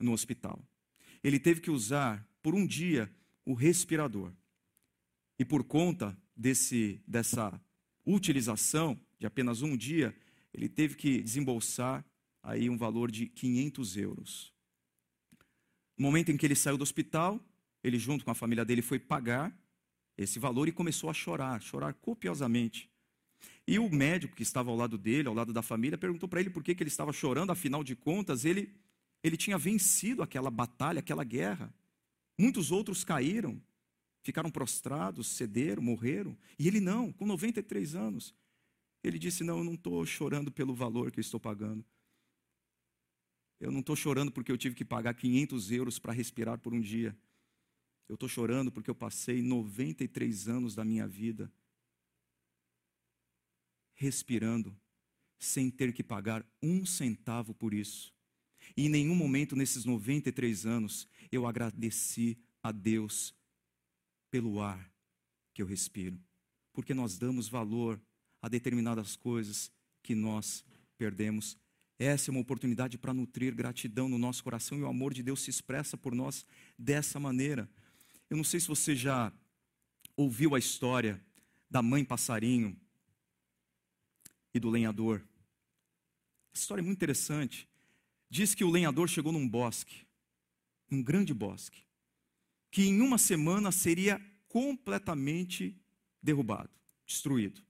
[0.00, 0.58] no hospital.
[1.22, 3.10] Ele teve que usar por um dia
[3.44, 4.32] o respirador.
[5.38, 7.60] E por conta desse, dessa
[8.06, 10.14] utilização de apenas um dia,
[10.54, 12.04] ele teve que desembolsar
[12.42, 14.52] aí um valor de 500 euros.
[15.98, 17.44] No momento em que ele saiu do hospital,
[17.82, 19.56] ele junto com a família dele foi pagar
[20.16, 22.90] esse valor e começou a chorar, chorar copiosamente.
[23.66, 26.50] E o médico que estava ao lado dele, ao lado da família, perguntou para ele
[26.50, 28.74] por que, que ele estava chorando, afinal de contas, ele,
[29.22, 31.74] ele tinha vencido aquela batalha, aquela guerra.
[32.38, 33.60] Muitos outros caíram,
[34.26, 36.36] ficaram prostrados, cederam, morreram.
[36.58, 38.34] E ele não, com 93 anos.
[39.02, 41.84] Ele disse: Não, eu não estou chorando pelo valor que eu estou pagando.
[43.60, 46.80] Eu não estou chorando porque eu tive que pagar 500 euros para respirar por um
[46.80, 47.16] dia.
[48.08, 51.50] Eu estou chorando porque eu passei 93 anos da minha vida
[53.94, 54.76] respirando,
[55.38, 58.12] sem ter que pagar um centavo por isso.
[58.76, 63.34] E em nenhum momento nesses 93 anos eu agradeci a Deus
[64.36, 64.92] pelo ar
[65.54, 66.20] que eu respiro.
[66.70, 67.98] Porque nós damos valor
[68.42, 69.72] a determinadas coisas
[70.02, 70.62] que nós
[70.98, 71.56] perdemos.
[71.98, 75.40] Essa é uma oportunidade para nutrir gratidão no nosso coração e o amor de Deus
[75.40, 76.44] se expressa por nós
[76.78, 77.66] dessa maneira.
[78.28, 79.32] Eu não sei se você já
[80.14, 81.18] ouviu a história
[81.70, 82.78] da mãe passarinho
[84.52, 85.22] e do lenhador.
[86.52, 87.66] A história é muito interessante.
[88.28, 90.06] Diz que o lenhador chegou num bosque,
[90.92, 91.85] um grande bosque,
[92.70, 95.76] que em uma semana seria completamente
[96.22, 96.70] derrubado,
[97.06, 97.62] destruído.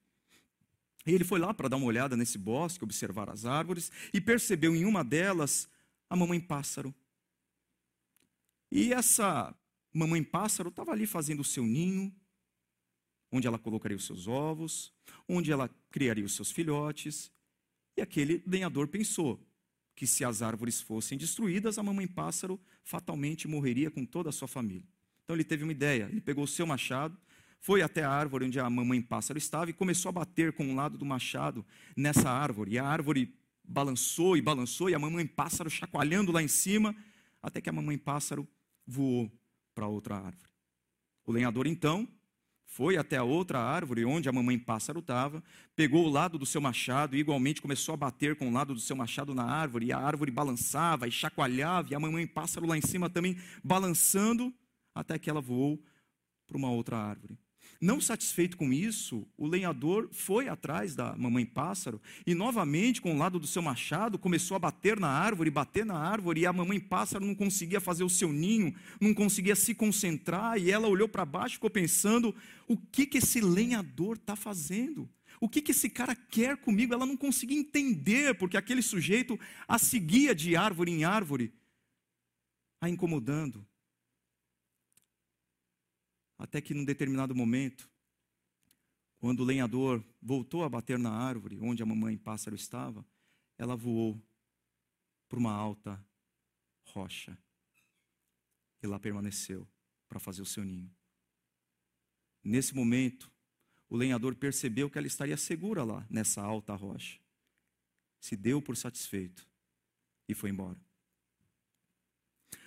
[1.06, 4.74] E ele foi lá para dar uma olhada nesse bosque, observar as árvores, e percebeu
[4.74, 5.68] em uma delas
[6.10, 6.94] a mamãe pássaro.
[8.70, 9.54] E essa
[9.92, 12.14] mamãe pássaro estava ali fazendo o seu ninho,
[13.30, 14.92] onde ela colocaria os seus ovos,
[15.28, 17.30] onde ela criaria os seus filhotes.
[17.96, 19.40] E aquele lenhador pensou
[19.96, 24.46] que se as árvores fossem destruídas, a mamãe pássaro fatalmente morreria com toda a sua
[24.46, 24.86] família.
[25.24, 27.18] Então ele teve uma ideia, ele pegou o seu machado,
[27.58, 30.74] foi até a árvore onde a mamãe pássaro estava e começou a bater com o
[30.74, 31.64] lado do machado
[31.96, 32.72] nessa árvore.
[32.72, 36.94] E a árvore balançou e balançou, e a mamãe pássaro chacoalhando lá em cima,
[37.42, 38.46] até que a mamãe pássaro
[38.86, 39.32] voou
[39.74, 40.50] para outra árvore.
[41.24, 42.06] O lenhador então
[42.66, 45.42] foi até a outra árvore onde a mamãe pássaro estava,
[45.74, 48.80] pegou o lado do seu machado e igualmente começou a bater com o lado do
[48.80, 52.76] seu machado na árvore, e a árvore balançava e chacoalhava, e a mamãe pássaro lá
[52.76, 54.52] em cima também balançando,
[54.94, 55.82] até que ela voou
[56.46, 57.38] para uma outra árvore.
[57.80, 63.18] Não satisfeito com isso, o lenhador foi atrás da mamãe pássaro e novamente, com o
[63.18, 66.80] lado do seu machado, começou a bater na árvore, bater na árvore, e a mamãe
[66.80, 71.24] pássaro não conseguia fazer o seu ninho, não conseguia se concentrar, e ela olhou para
[71.24, 72.34] baixo e ficou pensando:
[72.66, 75.08] o que, que esse lenhador está fazendo?
[75.40, 76.94] O que, que esse cara quer comigo?
[76.94, 81.52] Ela não conseguia entender, porque aquele sujeito a seguia de árvore em árvore,
[82.80, 83.66] a incomodando.
[86.38, 87.90] Até que num determinado momento,
[89.18, 93.04] quando o lenhador voltou a bater na árvore onde a mamãe pássaro estava,
[93.56, 94.22] ela voou
[95.28, 96.04] para uma alta
[96.84, 97.36] rocha.
[98.82, 99.66] E lá permaneceu
[100.08, 100.94] para fazer o seu ninho.
[102.44, 103.32] Nesse momento,
[103.88, 107.18] o lenhador percebeu que ela estaria segura lá, nessa alta rocha.
[108.20, 109.48] Se deu por satisfeito
[110.28, 110.78] e foi embora.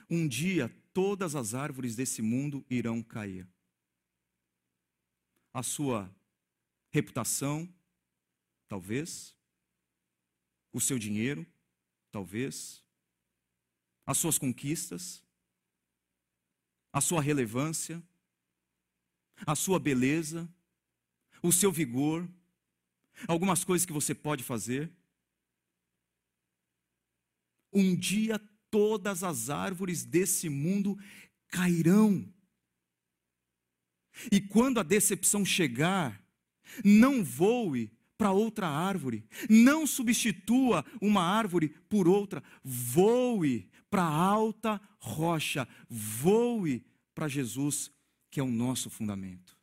[0.10, 3.48] Um dia, todas as árvores desse mundo irão cair
[5.54, 6.14] a sua
[6.92, 7.72] reputação,
[8.68, 9.36] talvez,
[10.72, 11.46] o seu dinheiro,
[12.12, 12.84] talvez,
[14.06, 15.24] as suas conquistas,
[16.92, 18.02] a sua relevância,
[19.46, 20.52] a sua beleza,
[21.42, 22.28] o seu vigor,
[23.28, 24.92] algumas coisas que você pode fazer.
[27.72, 28.40] Um dia
[28.72, 30.98] todas as árvores desse mundo
[31.48, 32.32] cairão.
[34.32, 36.22] E quando a decepção chegar,
[36.84, 44.82] não voe para outra árvore, não substitua uma árvore por outra, voe para a alta
[45.00, 47.90] rocha, voe para Jesus,
[48.30, 49.58] que é o nosso fundamento.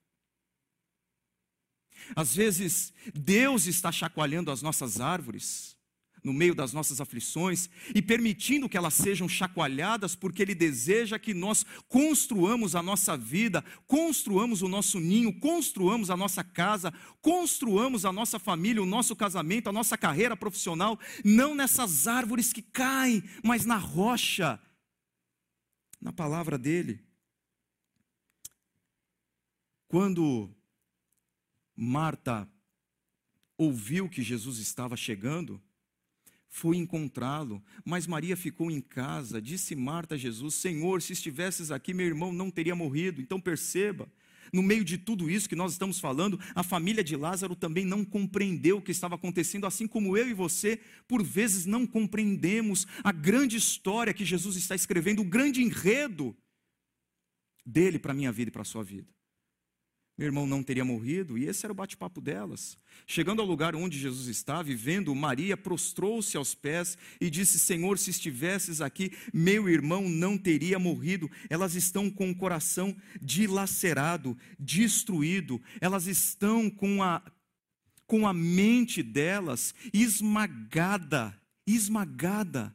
[2.15, 5.76] Às vezes, Deus está chacoalhando as nossas árvores,
[6.23, 11.33] no meio das nossas aflições e permitindo que elas sejam chacoalhadas, porque Ele deseja que
[11.33, 18.13] nós construamos a nossa vida, construamos o nosso ninho, construamos a nossa casa, construamos a
[18.13, 23.65] nossa família, o nosso casamento, a nossa carreira profissional, não nessas árvores que caem, mas
[23.65, 24.61] na rocha,
[26.01, 27.01] na palavra dEle.
[29.89, 30.51] Quando
[31.75, 32.51] Marta
[33.57, 35.63] ouviu que Jesus estava chegando,
[36.57, 39.43] foi encontrá-lo, mas Maria ficou em casa.
[39.43, 43.21] Disse Marta a Jesus: Senhor, se estivesses aqui, meu irmão não teria morrido.
[43.21, 44.09] Então perceba,
[44.51, 48.03] no meio de tudo isso que nós estamos falando, a família de Lázaro também não
[48.07, 53.13] compreendeu o que estava acontecendo, assim como eu e você, por vezes, não compreendemos a
[53.13, 56.35] grande história que Jesus está escrevendo, o grande enredo
[57.67, 59.16] dele para a minha vida e para a sua vida.
[60.17, 62.79] Meu irmão não teria morrido, e esse era o bate-papo delas.
[63.07, 67.99] Chegando ao lugar onde Jesus estava e vendo, Maria prostrou-se aos pés e disse: Senhor,
[67.99, 71.31] se estivesses aqui, meu irmão não teria morrido.
[71.51, 77.23] Elas estão com o coração dilacerado, destruído, elas estão com a,
[78.07, 82.75] com a mente delas esmagada, esmagada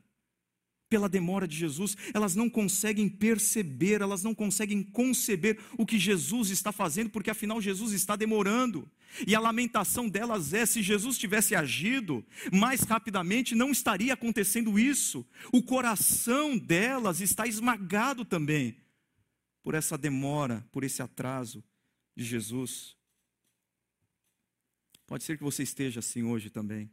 [0.91, 6.49] pela demora de Jesus, elas não conseguem perceber, elas não conseguem conceber o que Jesus
[6.49, 8.91] está fazendo, porque afinal Jesus está demorando.
[9.25, 15.25] E a lamentação delas é: se Jesus tivesse agido mais rapidamente, não estaria acontecendo isso.
[15.53, 18.75] O coração delas está esmagado também
[19.63, 21.63] por essa demora, por esse atraso
[22.17, 22.97] de Jesus.
[25.07, 26.91] Pode ser que você esteja assim hoje também.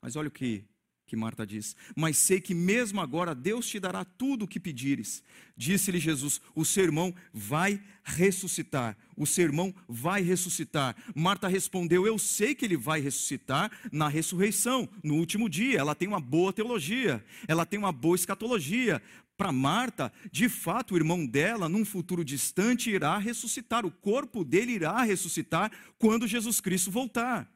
[0.00, 0.64] Mas olha o que
[1.06, 5.22] que Marta diz: Mas sei que mesmo agora Deus te dará tudo o que pedires.
[5.56, 8.96] Disse-lhe Jesus: O sermão vai ressuscitar.
[9.16, 10.96] O sermão vai ressuscitar.
[11.14, 15.78] Marta respondeu: Eu sei que ele vai ressuscitar na ressurreição, no último dia.
[15.78, 19.00] Ela tem uma boa teologia, ela tem uma boa escatologia.
[19.36, 23.84] Para Marta, de fato, o irmão dela, num futuro distante, irá ressuscitar.
[23.84, 27.55] O corpo dele irá ressuscitar quando Jesus Cristo voltar.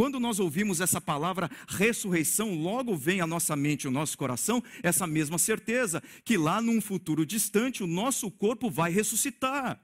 [0.00, 5.06] Quando nós ouvimos essa palavra ressurreição, logo vem à nossa mente, ao nosso coração, essa
[5.06, 9.78] mesma certeza que lá num futuro distante o nosso corpo vai ressuscitar.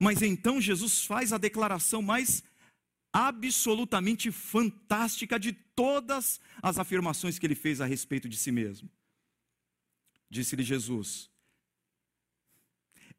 [0.00, 2.42] Mas então Jesus faz a declaração mais
[3.12, 8.88] absolutamente fantástica de todas as afirmações que ele fez a respeito de si mesmo.
[10.30, 11.28] Disse-lhe Jesus: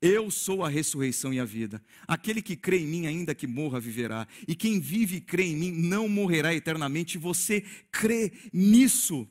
[0.02, 1.82] eu sou a ressurreição e a vida.
[2.08, 4.28] Aquele que crê em mim, ainda que morra, viverá.
[4.48, 7.20] E quem vive e crê em mim não morrerá eternamente.
[7.20, 7.62] Você
[7.92, 9.30] crê nisso.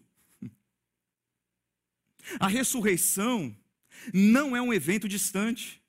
[2.38, 3.54] A ressurreição
[4.14, 5.82] não é um evento distante.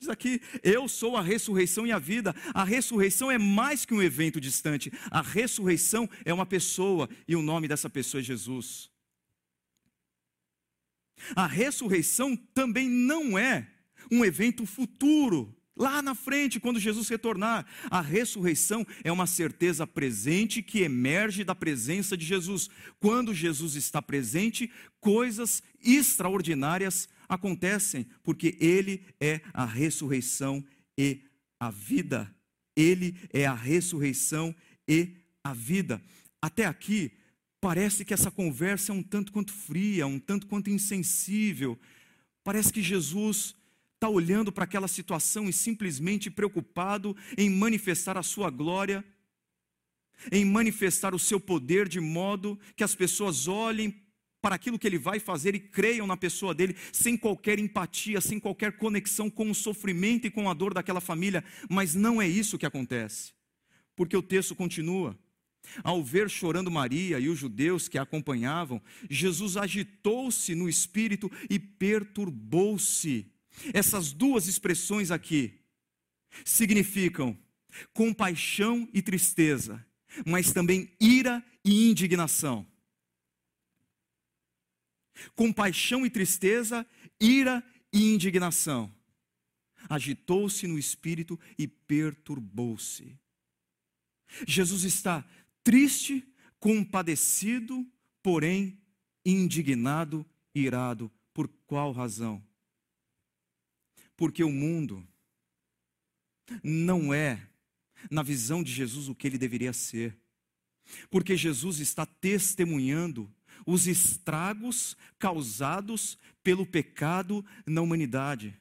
[0.00, 2.34] Diz aqui, eu sou a ressurreição e a vida.
[2.52, 4.92] A ressurreição é mais que um evento distante.
[5.10, 8.90] A ressurreição é uma pessoa, e o nome dessa pessoa é Jesus.
[11.34, 13.68] A ressurreição também não é
[14.10, 17.64] um evento futuro, lá na frente, quando Jesus retornar.
[17.90, 22.68] A ressurreição é uma certeza presente que emerge da presença de Jesus.
[22.98, 30.64] Quando Jesus está presente, coisas extraordinárias acontecem, porque Ele é a ressurreição
[30.98, 31.22] e
[31.60, 32.34] a vida.
[32.76, 34.54] Ele é a ressurreição
[34.86, 36.02] e a vida.
[36.40, 37.12] Até aqui,
[37.60, 41.78] Parece que essa conversa é um tanto quanto fria, um tanto quanto insensível.
[42.44, 43.54] Parece que Jesus
[43.94, 49.04] está olhando para aquela situação e simplesmente preocupado em manifestar a sua glória,
[50.30, 54.02] em manifestar o seu poder, de modo que as pessoas olhem
[54.40, 58.38] para aquilo que ele vai fazer e creiam na pessoa dele, sem qualquer empatia, sem
[58.38, 61.44] qualquer conexão com o sofrimento e com a dor daquela família.
[61.68, 63.32] Mas não é isso que acontece,
[63.96, 65.18] porque o texto continua.
[65.82, 71.58] Ao ver chorando Maria e os judeus que a acompanhavam, Jesus agitou-se no espírito e
[71.58, 73.30] perturbou-se.
[73.72, 75.60] Essas duas expressões aqui
[76.44, 77.38] significam
[77.92, 79.84] compaixão e tristeza,
[80.24, 82.66] mas também ira e indignação.
[85.34, 86.86] Compaixão e tristeza,
[87.20, 88.92] ira e indignação.
[89.88, 93.18] Agitou-se no espírito e perturbou-se.
[94.46, 95.24] Jesus está
[95.62, 96.26] triste,
[96.58, 97.86] compadecido,
[98.22, 98.80] porém
[99.24, 101.10] indignado, irado.
[101.32, 102.42] Por qual razão?
[104.16, 105.06] Porque o mundo
[106.62, 107.48] não é,
[108.10, 110.16] na visão de Jesus, o que ele deveria ser.
[111.10, 113.32] Porque Jesus está testemunhando
[113.66, 118.58] os estragos causados pelo pecado na humanidade.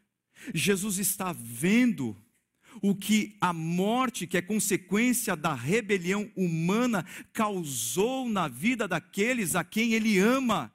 [0.53, 2.15] Jesus está vendo
[2.81, 9.63] o que a morte, que é consequência da rebelião humana, causou na vida daqueles a
[9.63, 10.71] quem ele ama.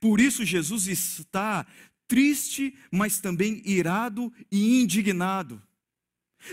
[0.00, 1.66] Por isso, Jesus está
[2.08, 5.62] triste, mas também irado e indignado.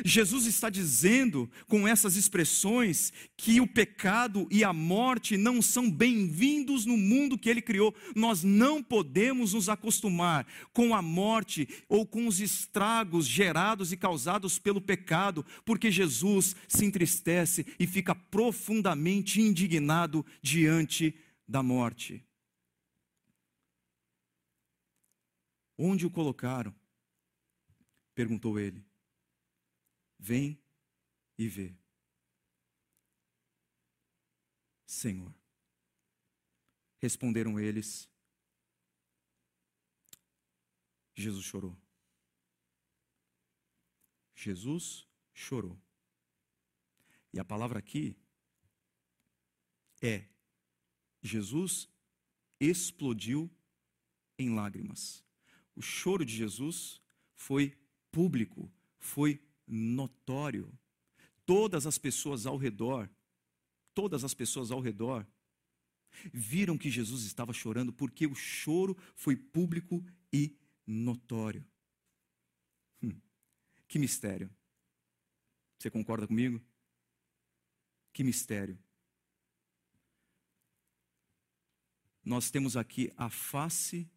[0.04, 6.86] Jesus está dizendo com essas expressões que o pecado e a morte não são bem-vindos
[6.86, 7.94] no mundo que ele criou.
[8.16, 14.58] Nós não podemos nos acostumar com a morte ou com os estragos gerados e causados
[14.58, 21.16] pelo pecado, porque Jesus se entristece e fica profundamente indignado diante
[21.48, 22.26] da morte.
[25.78, 26.74] Onde o colocaram?
[28.16, 28.86] perguntou ele.
[30.26, 30.58] Vem
[31.38, 31.76] e vê.
[34.86, 35.36] Senhor.
[36.98, 38.10] Responderam eles.
[41.14, 41.78] Jesus chorou.
[44.34, 45.78] Jesus chorou.
[47.34, 48.16] E a palavra aqui
[50.02, 50.26] é:
[51.22, 51.90] Jesus
[52.62, 53.52] explodiu
[54.40, 55.22] em lágrimas.
[55.76, 57.02] O choro de Jesus
[57.36, 57.78] foi
[58.10, 60.72] público, foi notório.
[61.46, 63.10] Todas as pessoas ao redor,
[63.94, 65.28] todas as pessoas ao redor,
[66.34, 71.66] viram que Jesus estava chorando porque o choro foi público e notório.
[73.02, 73.20] Hum,
[73.88, 74.50] que mistério.
[75.78, 76.62] Você concorda comigo?
[78.14, 78.78] Que mistério.
[82.24, 84.10] Nós temos aqui a face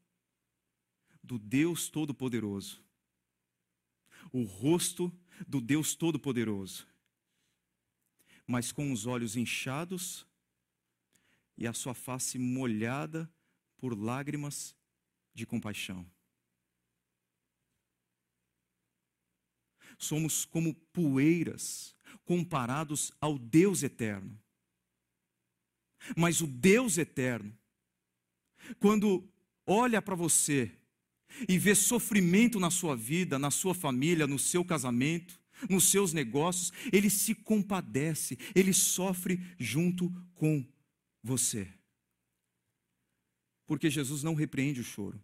[1.22, 2.84] do Deus Todo-Poderoso,
[4.32, 5.12] o rosto
[5.46, 6.86] do Deus Todo-Poderoso,
[8.46, 10.26] mas com os olhos inchados
[11.56, 13.30] e a sua face molhada
[13.76, 14.76] por lágrimas
[15.34, 16.08] de compaixão.
[19.98, 24.38] Somos como poeiras comparados ao Deus eterno.
[26.16, 27.56] Mas o Deus eterno,
[28.78, 29.28] quando
[29.66, 30.78] olha para você
[31.48, 36.72] e vê sofrimento na sua vida, na sua família, no seu casamento, nos seus negócios,
[36.92, 40.64] ele se compadece, ele sofre junto com
[41.22, 41.68] você.
[43.66, 45.22] Porque Jesus não repreende o choro,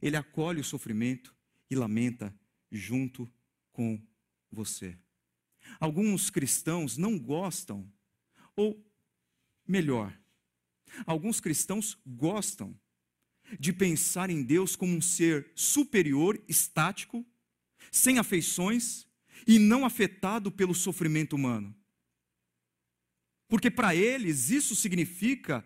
[0.00, 1.34] ele acolhe o sofrimento
[1.68, 2.34] e lamenta
[2.70, 3.30] junto
[3.72, 4.00] com
[4.50, 4.96] você.
[5.78, 7.90] Alguns cristãos não gostam,
[8.56, 8.82] ou
[9.66, 10.16] melhor,
[11.06, 12.78] alguns cristãos gostam
[13.58, 17.26] de pensar em Deus como um ser superior, estático,
[17.90, 19.06] sem afeições
[19.46, 21.74] e não afetado pelo sofrimento humano.
[23.48, 25.64] Porque para eles isso significa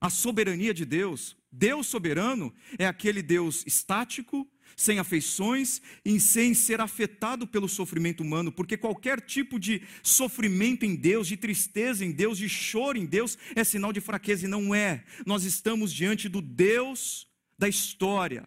[0.00, 1.36] a soberania de Deus.
[1.50, 8.52] Deus soberano é aquele Deus estático, sem afeições e sem ser afetado pelo sofrimento humano,
[8.52, 13.36] porque qualquer tipo de sofrimento em Deus, de tristeza em Deus, de choro em Deus,
[13.54, 15.04] é sinal de fraqueza e não é.
[15.26, 17.26] Nós estamos diante do Deus
[17.58, 18.46] da história,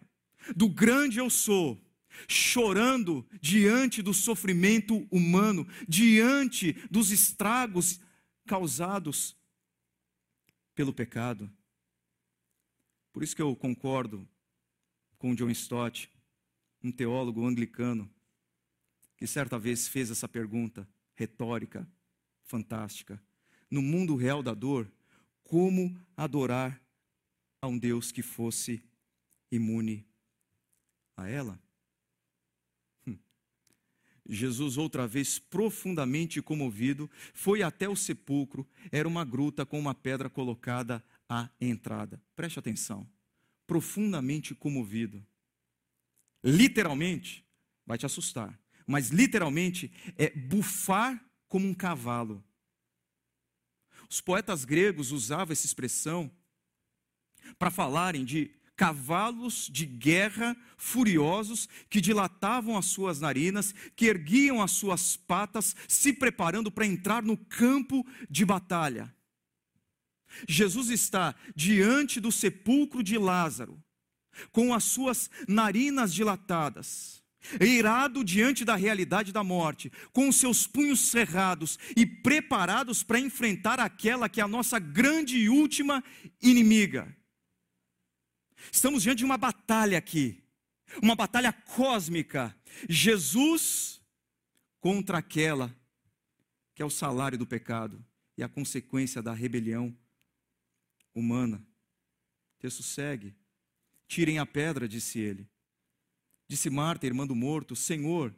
[0.56, 1.80] do grande eu sou,
[2.28, 8.00] chorando diante do sofrimento humano, diante dos estragos
[8.46, 9.36] causados
[10.74, 11.50] pelo pecado.
[13.12, 14.26] Por isso que eu concordo
[15.22, 16.10] com John Stott,
[16.82, 18.10] um teólogo anglicano,
[19.16, 21.88] que certa vez fez essa pergunta retórica,
[22.42, 23.22] fantástica.
[23.70, 24.90] No mundo real da dor,
[25.44, 26.82] como adorar
[27.60, 28.82] a um Deus que fosse
[29.48, 30.04] imune
[31.16, 31.56] a ela?
[33.06, 33.16] Hum.
[34.28, 38.68] Jesus, outra vez profundamente comovido, foi até o sepulcro.
[38.90, 42.20] Era uma gruta com uma pedra colocada à entrada.
[42.34, 43.08] Preste atenção.
[43.72, 45.26] Profundamente comovido
[46.44, 47.42] literalmente,
[47.86, 51.18] vai te assustar, mas literalmente é bufar
[51.48, 52.44] como um cavalo.
[54.10, 56.30] Os poetas gregos usavam essa expressão
[57.58, 64.72] para falarem de cavalos de guerra furiosos que dilatavam as suas narinas, que erguiam as
[64.72, 69.10] suas patas, se preparando para entrar no campo de batalha.
[70.48, 73.82] Jesus está diante do sepulcro de Lázaro
[74.50, 77.22] com as suas narinas dilatadas,
[77.60, 83.80] irado diante da realidade da morte, com os seus punhos cerrados e preparados para enfrentar
[83.80, 86.02] aquela que é a nossa grande e última
[86.40, 87.14] inimiga.
[88.70, 90.42] Estamos diante de uma batalha aqui,
[91.02, 92.56] uma batalha cósmica.
[92.88, 94.00] Jesus
[94.80, 95.74] contra aquela
[96.74, 98.04] que é o salário do pecado
[98.36, 99.94] e a consequência da rebelião
[101.14, 101.56] humana.
[102.56, 103.34] O texto segue.
[104.06, 105.48] Tirem a pedra, disse ele.
[106.48, 108.34] Disse Marta, irmã do morto: Senhor,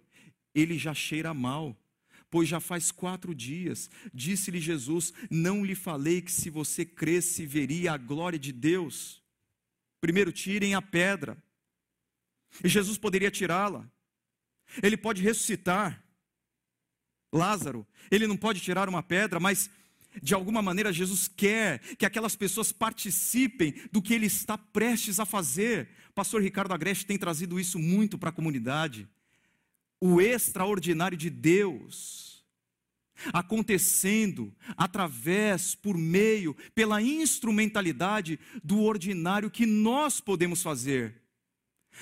[0.55, 1.77] ele já cheira mal,
[2.31, 3.91] pois já faz quatro dias.
[4.13, 9.23] Disse-lhe Jesus: Não lhe falei que se você cresce, veria a glória de Deus.
[10.01, 11.37] Primeiro, tirem a pedra.
[12.63, 13.91] E Jesus poderia tirá-la.
[14.83, 16.05] Ele pode ressuscitar
[17.33, 17.87] Lázaro.
[18.11, 19.69] Ele não pode tirar uma pedra, mas
[20.23, 25.27] de alguma maneira, Jesus quer que aquelas pessoas participem do que ele está prestes a
[25.27, 25.89] fazer.
[26.15, 29.09] pastor Ricardo Agreste tem trazido isso muito para a comunidade.
[30.01, 32.35] O extraordinário de Deus
[33.33, 41.23] acontecendo através, por meio, pela instrumentalidade do ordinário que nós podemos fazer.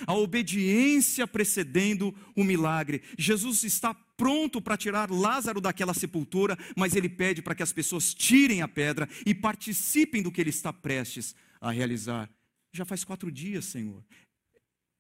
[0.07, 3.03] A obediência precedendo o milagre.
[3.19, 8.15] Jesus está pronto para tirar Lázaro daquela sepultura, mas ele pede para que as pessoas
[8.15, 12.31] tirem a pedra e participem do que ele está prestes a realizar.
[12.73, 14.01] Já faz quatro dias, Senhor.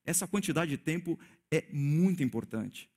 [0.04, 1.16] Essa quantidade de tempo
[1.52, 2.90] é muito importante.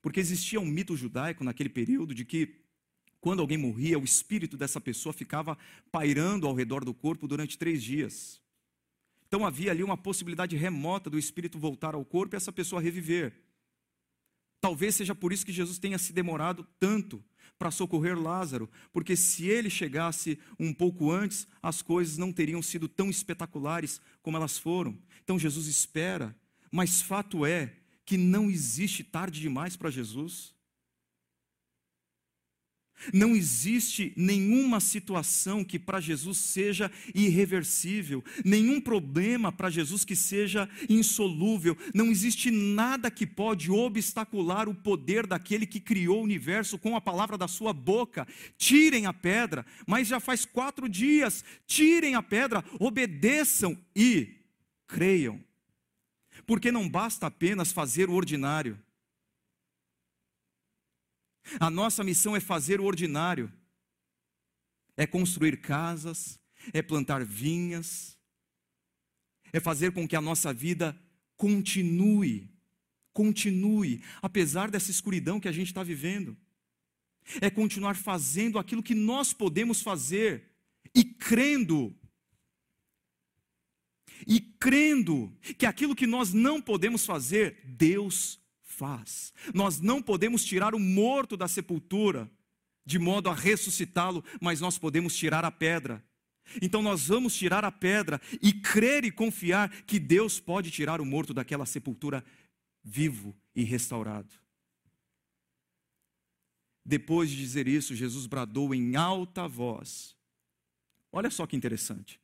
[0.00, 2.60] Porque existia um mito judaico naquele período de que
[3.20, 5.58] quando alguém morria, o espírito dessa pessoa ficava
[5.90, 8.40] pairando ao redor do corpo durante três dias.
[9.26, 13.34] Então havia ali uma possibilidade remota do espírito voltar ao corpo e essa pessoa reviver.
[14.62, 17.20] Talvez seja por isso que Jesus tenha se demorado tanto
[17.58, 22.88] para socorrer Lázaro, porque se ele chegasse um pouco antes, as coisas não teriam sido
[22.88, 24.96] tão espetaculares como elas foram.
[25.24, 26.32] Então Jesus espera,
[26.70, 30.54] mas fato é que não existe tarde demais para Jesus.
[33.12, 40.68] Não existe nenhuma situação que para Jesus seja irreversível, nenhum problema para Jesus que seja
[40.88, 46.96] insolúvel, não existe nada que pode obstacular o poder daquele que criou o universo com
[46.96, 48.26] a palavra da sua boca.
[48.58, 54.28] Tirem a pedra, mas já faz quatro dias, tirem a pedra, obedeçam e
[54.86, 55.40] creiam,
[56.46, 58.78] porque não basta apenas fazer o ordinário.
[61.58, 63.52] A nossa missão é fazer o ordinário,
[64.96, 66.38] é construir casas,
[66.72, 68.16] é plantar vinhas,
[69.52, 70.98] é fazer com que a nossa vida
[71.36, 72.50] continue,
[73.12, 76.36] continue, apesar dessa escuridão que a gente está vivendo.
[77.40, 80.50] É continuar fazendo aquilo que nós podemos fazer
[80.94, 81.96] e crendo.
[84.26, 88.41] E crendo que aquilo que nós não podemos fazer, Deus
[88.72, 89.32] faz.
[89.54, 92.30] Nós não podemos tirar o morto da sepultura
[92.84, 96.04] de modo a ressuscitá-lo, mas nós podemos tirar a pedra.
[96.60, 101.04] Então nós vamos tirar a pedra e crer e confiar que Deus pode tirar o
[101.04, 102.24] morto daquela sepultura
[102.82, 104.34] vivo e restaurado.
[106.84, 110.16] Depois de dizer isso, Jesus bradou em alta voz.
[111.12, 112.20] Olha só que interessante.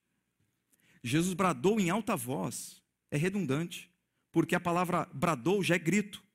[1.05, 2.83] Jesus bradou em alta voz.
[3.11, 3.89] É redundante,
[4.33, 6.28] porque a palavra bradou já é grito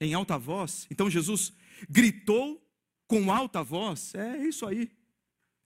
[0.00, 0.86] em alta voz.
[0.90, 1.52] Então Jesus
[1.88, 2.64] gritou
[3.06, 4.14] com alta voz.
[4.14, 4.90] É isso aí.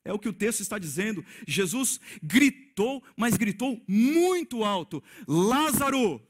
[0.05, 1.25] É o que o texto está dizendo.
[1.47, 6.27] Jesus gritou, mas gritou muito alto: Lázaro,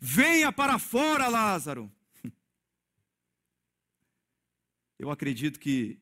[0.00, 1.90] venha para fora, Lázaro.
[4.98, 5.98] Eu acredito que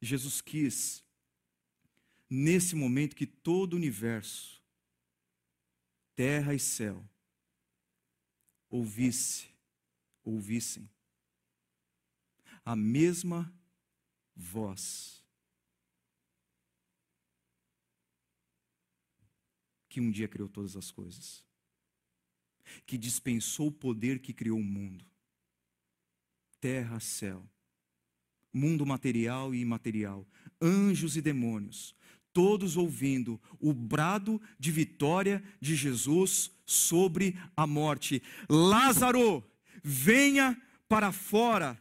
[0.00, 1.04] Jesus quis,
[2.30, 4.62] nesse momento, que todo o universo,
[6.14, 7.04] terra e céu,
[8.70, 9.55] ouvisse
[10.26, 10.90] ouvissem
[12.66, 13.54] a mesma
[14.34, 15.24] voz
[19.88, 21.42] que um dia criou todas as coisas,
[22.84, 25.06] que dispensou o poder que criou o mundo,
[26.60, 27.48] terra, céu,
[28.52, 30.26] mundo material e imaterial,
[30.60, 31.94] anjos e demônios,
[32.32, 38.22] todos ouvindo o brado de vitória de Jesus sobre a morte.
[38.50, 39.42] Lázaro,
[39.86, 41.80] venha para fora.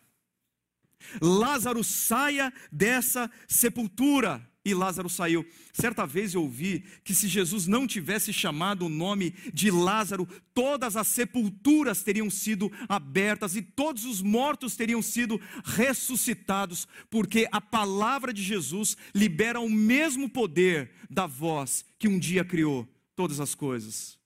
[1.19, 4.47] Lázaro saia dessa sepultura.
[4.63, 5.45] E Lázaro saiu.
[5.73, 10.95] Certa vez eu ouvi que se Jesus não tivesse chamado o nome de Lázaro, todas
[10.95, 18.33] as sepulturas teriam sido abertas e todos os mortos teriam sido ressuscitados, porque a palavra
[18.33, 24.17] de Jesus libera o mesmo poder da voz que um dia criou todas as coisas.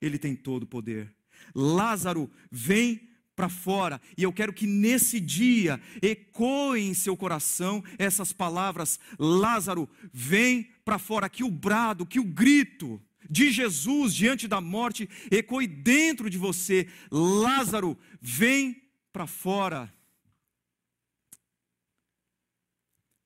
[0.00, 1.19] Ele tem todo o poder.
[1.54, 3.10] Lázaro, vem
[3.40, 3.98] para fora.
[4.18, 10.98] E eu quero que nesse dia ecoem em seu coração essas palavras: Lázaro, vem para
[10.98, 11.26] fora.
[11.26, 16.86] Que o brado, que o grito de Jesus diante da morte ecoe dentro de você:
[17.10, 19.90] Lázaro, vem para fora.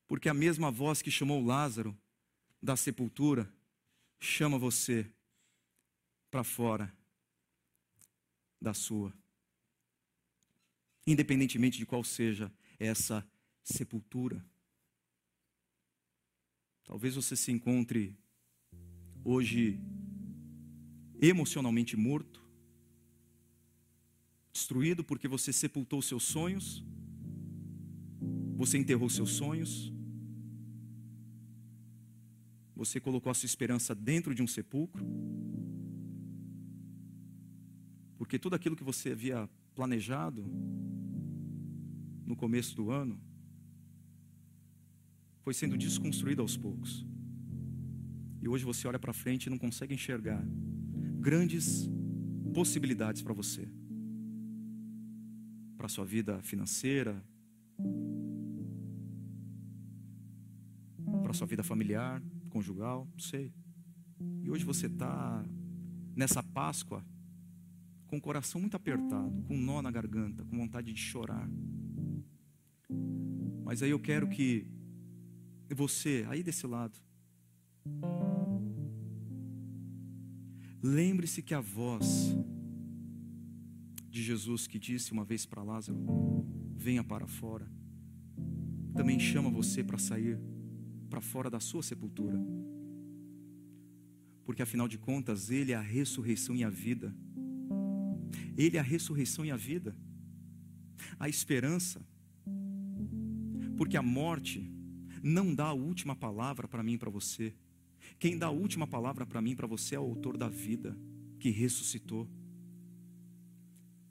[0.07, 1.97] Porque a mesma voz que chamou Lázaro
[2.61, 3.51] da sepultura
[4.17, 5.05] chama você
[6.31, 6.93] para fora
[8.65, 9.13] da sua.
[11.05, 13.23] Independentemente de qual seja essa
[13.63, 14.43] sepultura.
[16.83, 18.17] Talvez você se encontre
[19.23, 19.79] hoje
[21.21, 22.43] emocionalmente morto,
[24.51, 26.83] destruído porque você sepultou seus sonhos,
[28.55, 29.93] você enterrou seus sonhos,
[32.75, 35.05] você colocou a sua esperança dentro de um sepulcro
[38.17, 40.43] porque tudo aquilo que você havia planejado
[42.25, 43.19] no começo do ano
[45.41, 47.05] foi sendo desconstruído aos poucos.
[48.41, 50.43] E hoje você olha para frente e não consegue enxergar
[51.19, 51.89] grandes
[52.53, 53.67] possibilidades para você.
[55.77, 57.23] Para a sua vida financeira,
[61.21, 63.53] para a sua vida familiar, conjugal, não sei.
[64.41, 65.45] E hoje você está
[66.15, 67.03] nessa Páscoa
[68.07, 71.49] com o coração muito apertado, com um nó na garganta, com vontade de chorar.
[73.63, 74.67] Mas aí eu quero que
[75.73, 76.97] você, aí desse lado,
[80.81, 82.35] lembre-se que a voz
[84.07, 85.99] de Jesus que disse uma vez para Lázaro:
[86.75, 87.69] venha para fora,
[88.93, 90.39] também chama você para sair
[91.09, 92.39] para fora da sua sepultura.
[94.45, 97.15] Porque afinal de contas, Ele é a ressurreição e a vida.
[98.57, 99.95] Ele é a ressurreição e a vida.
[101.19, 102.01] A esperança.
[103.77, 104.71] Porque a morte
[105.21, 107.53] não dá a última palavra para mim e para você.
[108.19, 110.97] Quem dá a última palavra para mim e para você é o autor da vida,
[111.39, 112.29] que ressuscitou.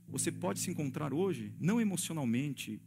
[0.09, 2.81] Você pode se encontrar hoje, não emocionalmente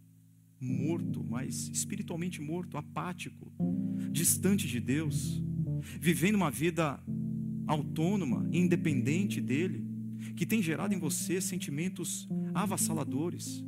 [0.59, 3.51] morto, mas espiritualmente morto, apático,
[4.11, 5.41] distante de Deus,
[5.99, 7.01] vivendo uma vida
[7.65, 9.86] autônoma, independente dele,
[10.35, 13.63] que tem gerado em você sentimentos avassaladores.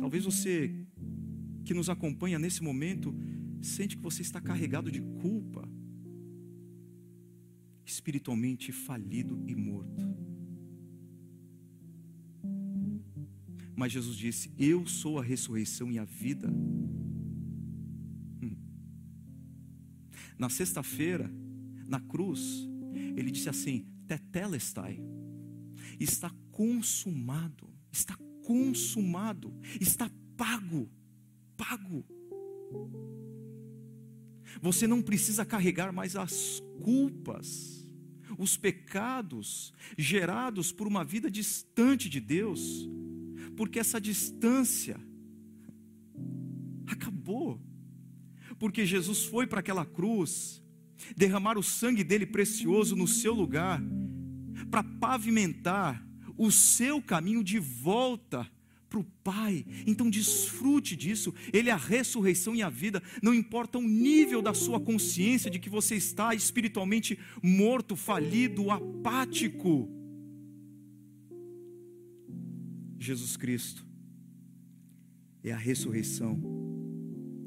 [0.00, 0.86] Talvez você
[1.64, 3.14] que nos acompanha nesse momento
[3.60, 5.68] sente que você está carregado de culpa,
[7.84, 10.16] espiritualmente falido e morto.
[13.74, 16.48] Mas Jesus disse: Eu sou a ressurreição e a vida.
[20.38, 21.30] Na sexta-feira,
[21.86, 22.68] na cruz,
[23.16, 25.00] ele disse assim: Tetelestai,
[25.98, 30.90] está consumado, está consumado, está pago,
[31.56, 32.04] pago.
[34.60, 37.86] Você não precisa carregar mais as culpas,
[38.38, 42.88] os pecados gerados por uma vida distante de Deus,
[43.56, 44.98] porque essa distância
[46.86, 47.60] acabou.
[48.58, 50.62] Porque Jesus foi para aquela cruz,
[51.16, 53.82] derramar o sangue dele precioso no seu lugar,
[54.70, 56.04] para pavimentar
[56.36, 58.50] o seu caminho de volta
[58.88, 59.66] para o Pai.
[59.86, 61.34] Então desfrute disso.
[61.52, 63.02] Ele é a ressurreição e a vida.
[63.22, 69.88] Não importa o nível da sua consciência de que você está espiritualmente morto, falido, apático.
[72.98, 73.86] Jesus Cristo
[75.44, 76.40] é a ressurreição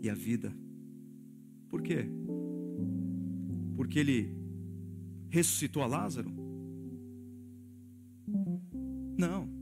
[0.01, 0.55] e a vida.
[1.69, 2.05] Por quê?
[3.75, 4.35] Porque ele
[5.29, 6.31] ressuscitou a Lázaro?
[9.17, 9.59] Não.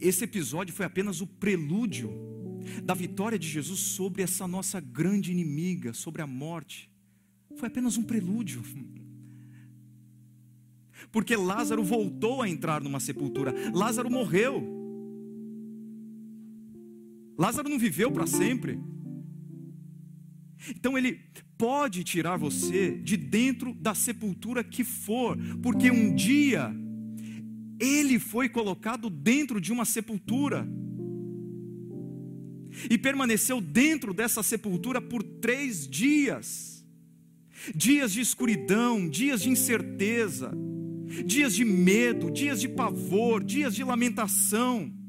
[0.00, 2.10] Esse episódio foi apenas o prelúdio
[2.82, 6.90] da vitória de Jesus sobre essa nossa grande inimiga, sobre a morte.
[7.56, 8.62] Foi apenas um prelúdio.
[11.12, 13.52] Porque Lázaro voltou a entrar numa sepultura.
[13.74, 14.79] Lázaro morreu.
[17.40, 18.78] Lázaro não viveu para sempre.
[20.76, 21.18] Então ele
[21.56, 26.70] pode tirar você de dentro da sepultura que for, porque um dia
[27.80, 30.68] ele foi colocado dentro de uma sepultura
[32.90, 36.84] e permaneceu dentro dessa sepultura por três dias
[37.74, 40.52] dias de escuridão, dias de incerteza,
[41.24, 44.99] dias de medo, dias de pavor, dias de lamentação.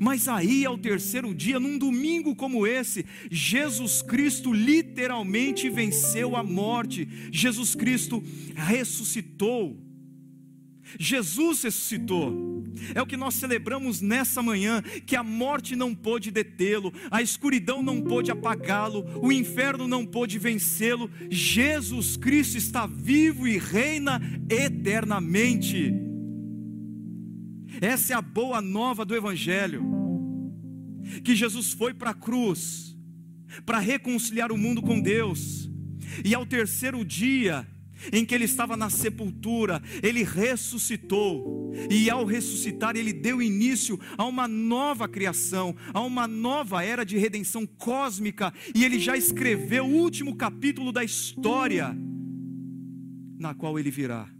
[0.00, 7.08] Mas aí, ao terceiro dia, num domingo como esse, Jesus Cristo literalmente venceu a morte,
[7.30, 8.22] Jesus Cristo
[8.54, 9.86] ressuscitou.
[10.98, 12.64] Jesus ressuscitou.
[12.94, 17.82] É o que nós celebramos nessa manhã, que a morte não pôde detê-lo, a escuridão
[17.82, 21.10] não pôde apagá-lo, o inferno não pôde vencê-lo.
[21.30, 26.05] Jesus Cristo está vivo e reina eternamente.
[27.80, 29.84] Essa é a boa nova do evangelho.
[31.22, 32.86] Que Jesus foi para a cruz
[33.64, 35.70] para reconciliar o mundo com Deus.
[36.24, 37.66] E ao terceiro dia,
[38.12, 44.24] em que ele estava na sepultura, ele ressuscitou, e ao ressuscitar, ele deu início a
[44.24, 49.96] uma nova criação, a uma nova era de redenção cósmica, e ele já escreveu o
[49.96, 51.96] último capítulo da história,
[53.38, 54.35] na qual ele virá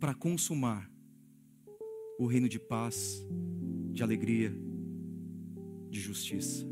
[0.00, 0.90] para consumar
[2.18, 3.22] o reino de paz,
[3.92, 4.50] de alegria,
[5.90, 6.66] de justiça.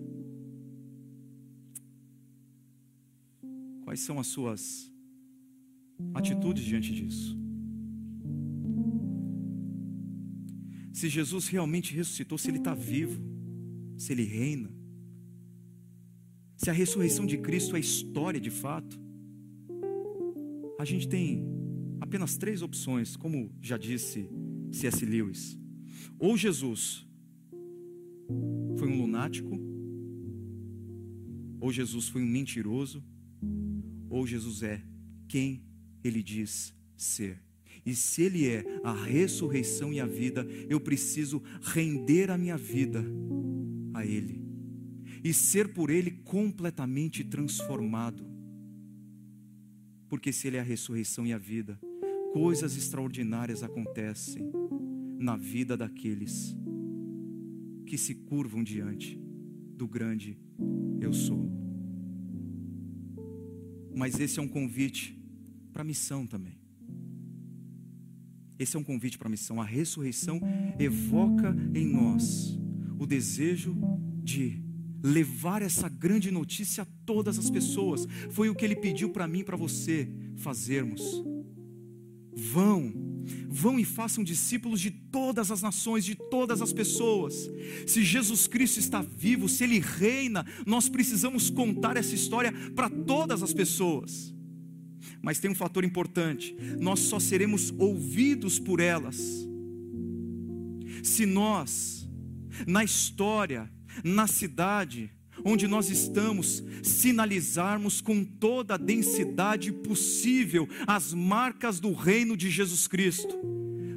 [3.85, 4.91] Quais são as suas
[6.15, 7.37] atitudes diante disso?
[10.93, 13.23] Se Jesus realmente ressuscitou, se Ele está vivo,
[13.97, 14.71] se Ele reina,
[16.57, 18.99] se a ressurreição de Cristo é história de fato,
[20.79, 21.58] a gente tem
[22.09, 24.31] apenas três opções, como já disse
[24.73, 25.05] C.S.
[25.05, 25.59] Lewis:
[26.19, 27.07] ou Jesus
[28.79, 29.61] foi um lunático,
[31.61, 33.05] ou Jesus foi um mentiroso,
[34.09, 34.83] ou Jesus é
[35.29, 35.63] quem
[36.03, 37.43] ele diz ser.
[37.85, 43.03] E se Ele é a ressurreição e a vida, eu preciso render a minha vida
[43.95, 44.43] a Ele
[45.25, 48.27] e ser por Ele completamente transformado.
[50.09, 51.79] Porque se Ele é a ressurreição e a vida,
[52.33, 54.51] coisas extraordinárias acontecem
[55.19, 56.57] na vida daqueles
[57.87, 59.19] que se curvam diante
[59.77, 60.39] do grande
[61.01, 61.51] eu sou.
[63.95, 65.19] Mas esse é um convite
[65.73, 66.59] para missão também.
[68.59, 69.61] Esse é um convite para missão.
[69.61, 70.41] A ressurreição
[70.79, 72.59] evoca em nós
[72.99, 73.77] o desejo
[74.23, 74.63] de
[75.03, 78.07] levar essa grande notícia a todas as pessoas.
[78.31, 81.25] Foi o que ele pediu para mim e para você fazermos.
[82.41, 82.93] Vão,
[83.49, 87.51] vão e façam discípulos de todas as nações, de todas as pessoas.
[87.87, 93.43] Se Jesus Cristo está vivo, se Ele reina, nós precisamos contar essa história para todas
[93.43, 94.33] as pessoas.
[95.21, 99.49] Mas tem um fator importante: nós só seremos ouvidos por elas
[101.03, 102.09] se nós,
[102.67, 103.71] na história,
[104.05, 105.11] na cidade
[105.45, 112.87] onde nós estamos, sinalizarmos com toda a densidade possível as marcas do reino de Jesus
[112.87, 113.39] Cristo,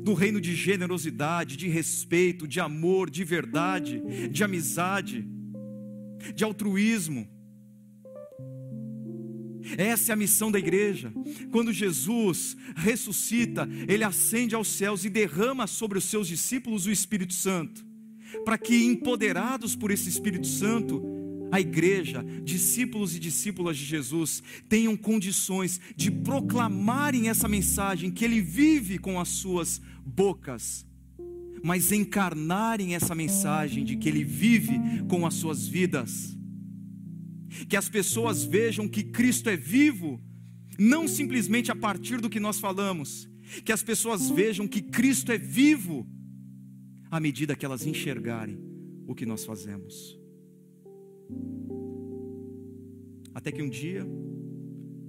[0.04, 5.28] do reino de generosidade, de respeito, de amor, de verdade, de amizade,
[6.36, 7.28] de altruísmo
[9.78, 11.14] essa é a missão da igreja.
[11.52, 17.34] Quando Jesus ressuscita, ele ascende aos céus e derrama sobre os seus discípulos o Espírito
[17.34, 17.86] Santo,
[18.44, 21.02] para que, empoderados por esse Espírito Santo,
[21.52, 28.42] a igreja, discípulos e discípulas de Jesus, tenham condições de proclamarem essa mensagem que ele
[28.42, 30.86] vive com as suas bocas,
[31.64, 36.40] mas encarnarem essa mensagem de que ele vive com as suas vidas
[37.68, 40.22] que as pessoas vejam que Cristo é vivo,
[40.80, 43.30] não simplesmente a partir do que nós falamos,
[43.66, 46.08] que as pessoas vejam que Cristo é vivo,
[47.10, 48.58] à medida que elas enxergarem
[49.06, 50.21] o que nós fazemos.
[53.34, 54.06] Até que um dia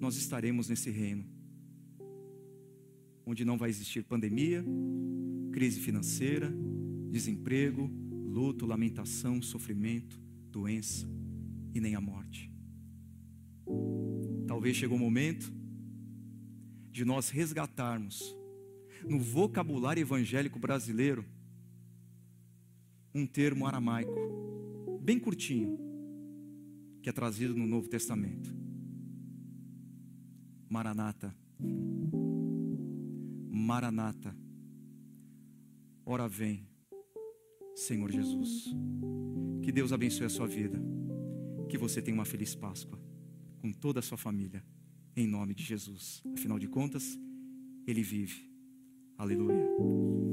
[0.01, 1.25] nós estaremos nesse reino,
[3.27, 4.65] onde não vai existir pandemia,
[5.53, 6.53] crise financeira,
[7.11, 7.91] desemprego,
[8.27, 10.21] luto, lamentação, sofrimento,
[10.51, 11.07] doença
[11.75, 12.51] e nem a morte.
[14.47, 15.53] Talvez chegou o momento
[16.91, 18.37] de nós resgatarmos
[19.05, 21.25] no vocabulário evangélico brasileiro
[23.15, 25.79] um termo aramaico, bem curtinho,
[27.03, 28.55] que é trazido no Novo Testamento.
[30.69, 31.35] Maranata.
[33.51, 34.37] Maranata.
[36.07, 36.67] Ora vem,
[37.75, 38.73] Senhor Jesus.
[39.63, 40.81] Que Deus abençoe a sua vida
[41.69, 43.01] que você tenha uma feliz Páscoa
[43.63, 44.63] com toda a sua família,
[45.17, 46.23] em nome de Jesus.
[46.35, 47.19] Afinal de contas,
[47.87, 48.51] Ele vive.
[49.17, 50.32] Aleluia.